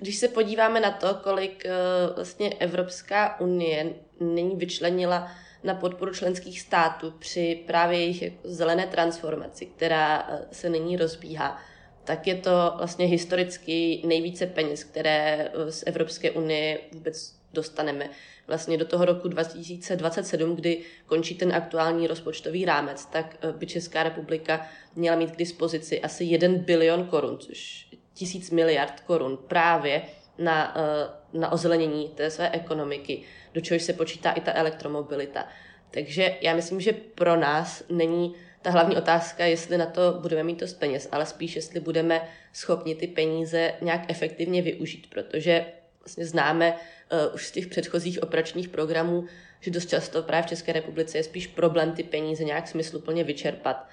když 0.00 0.16
se 0.16 0.28
podíváme 0.28 0.80
na 0.80 0.90
to, 0.90 1.14
kolik 1.14 1.64
eh, 1.66 1.70
vlastně 2.16 2.54
Evropská 2.54 3.40
unie 3.40 3.92
nyní 4.20 4.56
vyčlenila 4.56 5.32
na 5.64 5.74
podporu 5.74 6.14
členských 6.14 6.60
států 6.60 7.14
při 7.18 7.62
právě 7.66 7.98
jejich 7.98 8.22
jako 8.22 8.36
zelené 8.44 8.86
transformaci, 8.86 9.66
která 9.66 10.28
eh, 10.28 10.46
se 10.52 10.68
nyní 10.68 10.96
rozbíhá, 10.96 11.58
tak 12.04 12.26
je 12.26 12.34
to 12.34 12.74
vlastně 12.76 13.06
historicky 13.06 14.02
nejvíce 14.04 14.46
peněz, 14.46 14.84
které 14.84 15.50
eh, 15.54 15.72
z 15.72 15.84
Evropské 15.86 16.30
unie 16.30 16.78
vůbec 16.92 17.34
dostaneme. 17.52 18.10
Vlastně 18.46 18.78
do 18.78 18.84
toho 18.84 19.04
roku 19.04 19.28
2027, 19.28 20.56
kdy 20.56 20.80
končí 21.06 21.34
ten 21.34 21.52
aktuální 21.52 22.06
rozpočtový 22.06 22.64
rámec, 22.64 23.06
tak 23.06 23.36
by 23.58 23.66
Česká 23.66 24.02
republika 24.02 24.66
měla 24.96 25.16
mít 25.16 25.30
k 25.30 25.36
dispozici 25.36 26.00
asi 26.00 26.24
1 26.24 26.48
bilion 26.48 27.04
korun, 27.06 27.38
což 27.38 27.90
tisíc 28.20 28.50
miliard 28.50 29.00
korun 29.00 29.38
právě 29.48 30.02
na, 30.38 30.74
eh, 30.76 31.38
na 31.38 31.52
ozelenění 31.52 32.08
té 32.08 32.30
své 32.30 32.50
ekonomiky, 32.50 33.22
do 33.54 33.60
čehož 33.60 33.82
se 33.82 33.92
počítá 33.92 34.32
i 34.32 34.40
ta 34.40 34.52
elektromobilita. 34.54 35.48
Takže 35.90 36.36
já 36.40 36.54
myslím, 36.54 36.80
že 36.80 36.92
pro 36.92 37.36
nás 37.36 37.82
není 37.88 38.34
ta 38.62 38.70
hlavní 38.70 38.96
otázka, 38.96 39.44
jestli 39.44 39.78
na 39.78 39.86
to 39.86 40.18
budeme 40.20 40.42
mít 40.42 40.60
dost 40.60 40.74
peněz, 40.74 41.08
ale 41.12 41.26
spíš, 41.26 41.56
jestli 41.56 41.80
budeme 41.80 42.28
schopni 42.52 42.94
ty 42.94 43.06
peníze 43.06 43.72
nějak 43.80 44.10
efektivně 44.10 44.62
využít, 44.62 45.06
protože 45.10 45.66
vlastně 46.00 46.26
známe 46.26 46.72
uh, 46.72 47.34
už 47.34 47.46
z 47.46 47.50
těch 47.50 47.66
předchozích 47.66 48.22
operačních 48.22 48.68
programů, 48.68 49.24
že 49.60 49.70
dost 49.70 49.88
často 49.88 50.22
právě 50.22 50.42
v 50.42 50.48
České 50.48 50.72
republice 50.72 51.18
je 51.18 51.24
spíš 51.24 51.46
problém 51.46 51.92
ty 51.92 52.02
peníze 52.02 52.44
nějak 52.44 52.68
smysluplně 52.68 53.24
vyčerpat. 53.24 53.88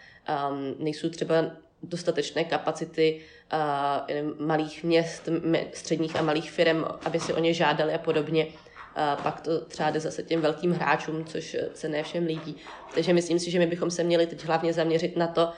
Um, 0.52 0.76
nejsou 0.80 1.10
třeba 1.10 1.67
dostatečné 1.84 2.44
kapacity 2.44 3.22
uh, 3.54 4.48
malých 4.48 4.84
měst, 4.84 5.30
středních 5.74 6.16
a 6.16 6.22
malých 6.22 6.52
firm, 6.52 6.86
aby 7.06 7.20
si 7.20 7.34
o 7.34 7.40
ně 7.40 7.54
žádali 7.54 7.94
a 7.94 7.98
podobně. 7.98 8.46
Uh, 8.46 9.24
pak 9.24 9.42
to 9.42 9.66
třeba 9.66 9.90
jde 9.90 10.00
zase 10.00 10.24
těm 10.24 10.42
velkým 10.42 10.72
hráčům, 10.72 11.26
což 11.26 11.58
se 11.74 11.90
ne 11.90 12.04
všem 12.04 12.26
líbí. 12.26 12.56
Takže 12.94 13.14
myslím 13.14 13.40
si, 13.40 13.52
že 13.52 13.60
my 13.60 13.68
bychom 13.68 13.92
se 13.92 14.04
měli 14.04 14.28
teď 14.28 14.46
hlavně 14.46 14.74
zaměřit 14.74 15.18
na 15.18 15.28
to, 15.28 15.44
uh, 15.46 15.52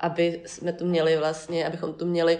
aby 0.00 0.40
jsme 0.46 0.72
tu 0.72 0.86
měli 0.86 1.16
vlastně, 1.16 1.66
abychom 1.66 1.94
tu 1.94 2.06
měli 2.06 2.38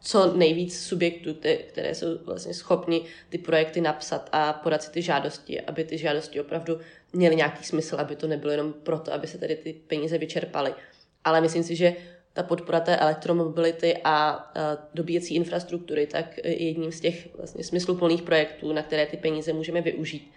co 0.00 0.36
nejvíc 0.36 0.80
subjektů, 0.86 1.34
které 1.68 1.94
jsou 1.94 2.06
vlastně 2.24 2.54
schopni 2.54 3.04
ty 3.28 3.38
projekty 3.38 3.80
napsat 3.80 4.28
a 4.32 4.52
podat 4.52 4.82
si 4.82 4.90
ty 4.90 5.02
žádosti, 5.02 5.60
aby 5.60 5.84
ty 5.84 5.98
žádosti 5.98 6.40
opravdu 6.40 6.80
měly 7.12 7.36
nějaký 7.36 7.64
smysl, 7.64 7.96
aby 7.96 8.16
to 8.16 8.26
nebylo 8.26 8.52
jenom 8.52 8.72
proto, 8.72 9.12
aby 9.12 9.26
se 9.26 9.38
tady 9.38 9.56
ty 9.56 9.72
peníze 9.72 10.18
vyčerpaly. 10.18 10.74
Ale 11.28 11.40
myslím 11.40 11.62
si, 11.62 11.76
že 11.76 11.96
ta 12.32 12.42
podpora 12.42 12.80
té 12.80 12.96
elektromobility 12.96 13.96
a 14.04 14.46
dobíjecí 14.94 15.34
infrastruktury, 15.34 16.06
tak 16.06 16.38
je 16.44 16.62
jedním 16.62 16.92
z 16.92 17.00
těch 17.00 17.36
vlastně 17.36 17.64
smysluplných 17.64 18.22
projektů, 18.22 18.72
na 18.72 18.82
které 18.82 19.06
ty 19.06 19.16
peníze 19.16 19.52
můžeme 19.52 19.80
využít. 19.80 20.32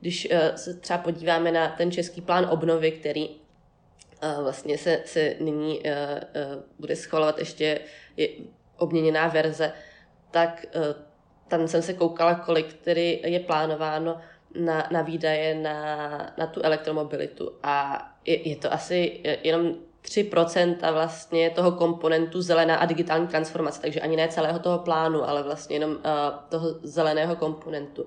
Když 0.00 0.28
e, 0.30 0.52
se 0.58 0.74
třeba 0.74 0.98
podíváme 0.98 1.52
na 1.52 1.68
ten 1.68 1.90
český 1.90 2.20
plán 2.20 2.46
obnovy, 2.50 2.92
který 2.92 3.24
e, 3.24 3.36
vlastně 4.42 4.78
se, 4.78 5.02
se 5.04 5.34
nyní 5.40 5.86
e, 5.86 6.20
bude 6.78 6.96
schvalovat 6.96 7.38
ještě 7.38 7.80
obměněná 8.76 9.28
verze, 9.28 9.72
tak 10.30 10.66
tam 11.48 11.68
jsem 11.68 11.82
se 11.82 11.94
koukala, 11.94 12.34
kolik 12.34 12.72
tedy 12.72 13.20
je 13.24 13.40
plánováno 13.40 14.20
na, 14.60 14.88
na 14.90 15.02
výdaje 15.02 15.54
na, 15.54 16.06
na 16.38 16.46
tu 16.46 16.62
elektromobilitu 16.62 17.52
a 17.62 18.02
je, 18.24 18.48
je 18.48 18.56
to 18.56 18.72
asi 18.72 19.20
jenom 19.42 19.74
3% 20.04 20.92
vlastně 20.92 21.50
toho 21.50 21.72
komponentu 21.72 22.42
zelená 22.42 22.76
a 22.76 22.86
digitální 22.86 23.26
transformace, 23.26 23.80
takže 23.80 24.00
ani 24.00 24.16
ne 24.16 24.28
celého 24.28 24.58
toho 24.58 24.78
plánu, 24.78 25.28
ale 25.28 25.42
vlastně 25.42 25.76
jenom 25.76 25.90
uh, 25.90 25.98
toho 26.48 26.68
zeleného 26.82 27.36
komponentu. 27.36 28.06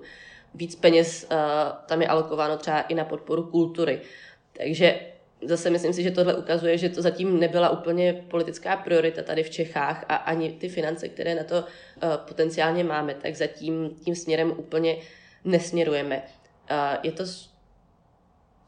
Víc 0.54 0.76
peněz 0.76 1.26
uh, 1.32 1.38
tam 1.86 2.02
je 2.02 2.08
alokováno 2.08 2.56
třeba 2.56 2.80
i 2.80 2.94
na 2.94 3.04
podporu 3.04 3.42
kultury. 3.42 4.00
Takže 4.52 5.00
zase 5.42 5.70
myslím 5.70 5.92
si, 5.92 6.02
že 6.02 6.10
tohle 6.10 6.34
ukazuje, 6.34 6.78
že 6.78 6.88
to 6.88 7.02
zatím 7.02 7.40
nebyla 7.40 7.70
úplně 7.70 8.24
politická 8.30 8.76
priorita 8.76 9.22
tady 9.22 9.42
v 9.42 9.50
Čechách 9.50 10.04
a 10.08 10.14
ani 10.14 10.52
ty 10.52 10.68
finance, 10.68 11.08
které 11.08 11.34
na 11.34 11.44
to 11.44 11.56
uh, 11.56 12.16
potenciálně 12.16 12.84
máme, 12.84 13.14
tak 13.14 13.36
zatím 13.36 13.90
tím 14.04 14.14
směrem 14.14 14.54
úplně 14.56 14.96
nesměrujeme. 15.44 16.22
Uh, 16.70 16.76
je 17.02 17.12
to 17.12 17.24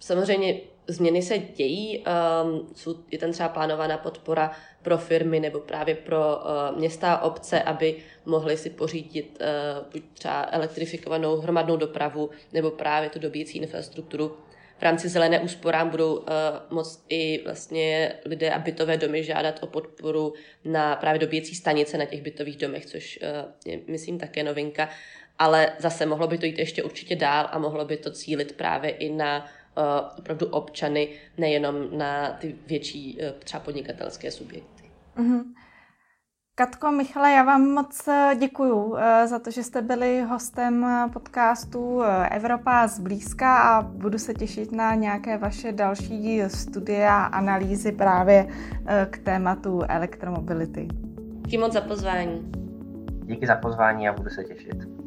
samozřejmě 0.00 0.73
změny 0.86 1.22
se 1.22 1.38
dějí, 1.38 2.04
um, 2.44 2.68
je 3.10 3.18
tam 3.18 3.32
třeba 3.32 3.48
plánovaná 3.48 3.98
podpora 3.98 4.50
pro 4.82 4.98
firmy 4.98 5.40
nebo 5.40 5.60
právě 5.60 5.94
pro 5.94 6.36
uh, 6.36 6.78
města 6.78 7.14
a 7.14 7.24
obce, 7.24 7.62
aby 7.62 7.96
mohly 8.26 8.56
si 8.56 8.70
pořídit 8.70 9.38
uh, 9.40 9.92
buď 9.92 10.02
třeba 10.14 10.48
elektrifikovanou 10.50 11.36
hromadnou 11.36 11.76
dopravu 11.76 12.30
nebo 12.52 12.70
právě 12.70 13.10
tu 13.10 13.18
dobíjecí 13.18 13.58
infrastrukturu 13.58 14.36
v 14.78 14.82
rámci 14.82 15.08
zelené 15.08 15.40
úsporám 15.40 15.90
budou 15.90 16.16
uh, 16.16 16.24
moct 16.70 17.04
i 17.08 17.42
vlastně 17.44 18.14
lidé 18.24 18.50
a 18.50 18.58
bytové 18.58 18.96
domy 18.96 19.24
žádat 19.24 19.62
o 19.62 19.66
podporu 19.66 20.34
na 20.64 20.96
právě 20.96 21.18
dobíjecí 21.18 21.54
stanice 21.54 21.98
na 21.98 22.04
těch 22.04 22.22
bytových 22.22 22.56
domech, 22.56 22.86
což 22.86 23.18
je, 23.66 23.80
myslím, 23.88 24.18
také 24.18 24.42
novinka. 24.42 24.88
Ale 25.38 25.72
zase 25.78 26.06
mohlo 26.06 26.26
by 26.26 26.38
to 26.38 26.46
jít 26.46 26.58
ještě 26.58 26.82
určitě 26.82 27.16
dál 27.16 27.48
a 27.50 27.58
mohlo 27.58 27.84
by 27.84 27.96
to 27.96 28.10
cílit 28.10 28.56
právě 28.56 28.90
i 28.90 29.10
na 29.12 29.46
opravdu 30.18 30.46
občany, 30.46 31.08
nejenom 31.38 31.98
na 31.98 32.30
ty 32.30 32.54
větší 32.66 33.18
uh, 33.18 33.38
třeba 33.38 33.60
podnikatelské 33.64 34.30
subjekty. 34.30 34.90
Mm-hmm. 35.16 35.42
Katko, 36.56 36.90
Michale, 36.90 37.32
já 37.32 37.42
vám 37.42 37.62
moc 37.70 38.08
eh, 38.08 38.37
děkuju 38.38 38.96
eh, 38.96 39.26
za 39.26 39.38
to, 39.38 39.50
že 39.50 39.62
jste 39.62 39.82
byli 39.82 40.22
hostem 40.22 40.84
eh, 40.84 41.08
podcastu 41.12 42.02
Evropa 42.30 42.87
zblízka 42.87 43.58
a 43.58 43.82
budu 43.82 44.18
se 44.18 44.34
těšit 44.34 44.72
na 44.72 44.94
nějaké 44.94 45.38
vaše 45.38 45.72
další 45.72 46.42
studie 46.48 47.08
a 47.08 47.24
analýzy 47.24 47.92
právě 47.92 48.48
k 49.10 49.18
tématu 49.18 49.82
elektromobility. 49.88 50.88
Díky 51.44 51.58
moc 51.58 51.72
za 51.72 51.80
pozvání. 51.80 52.52
Díky 53.24 53.46
za 53.46 53.56
pozvání 53.56 54.08
a 54.08 54.12
budu 54.12 54.30
se 54.30 54.44
těšit. 54.44 55.03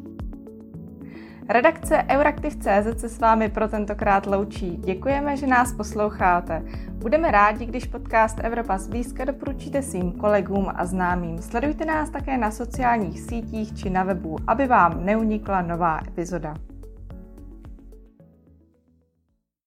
Redakce 1.49 2.03
Euraktiv.cz 2.10 2.99
se 2.99 3.10
s 3.10 3.19
vámi 3.19 3.49
pro 3.49 3.67
tentokrát 3.67 4.25
loučí. 4.25 4.77
Děkujeme, 4.77 5.38
že 5.38 5.47
nás 5.47 5.73
posloucháte. 5.73 6.63
Budeme 6.91 7.31
rádi, 7.31 7.65
když 7.65 7.86
podcast 7.86 8.39
Evropa 8.43 8.77
zblízka 8.77 9.25
doporučíte 9.25 9.81
svým 9.81 10.12
kolegům 10.12 10.67
a 10.75 10.86
známým. 10.86 11.41
Sledujte 11.41 11.86
nás 11.86 12.10
také 12.10 12.38
na 12.38 12.51
sociálních 12.51 13.19
sítích 13.19 13.75
či 13.75 13.89
na 13.89 14.03
webu, 14.03 14.38
aby 14.47 14.67
vám 14.67 15.05
neunikla 15.05 15.62
nová 15.62 15.99
epizoda. 16.07 16.53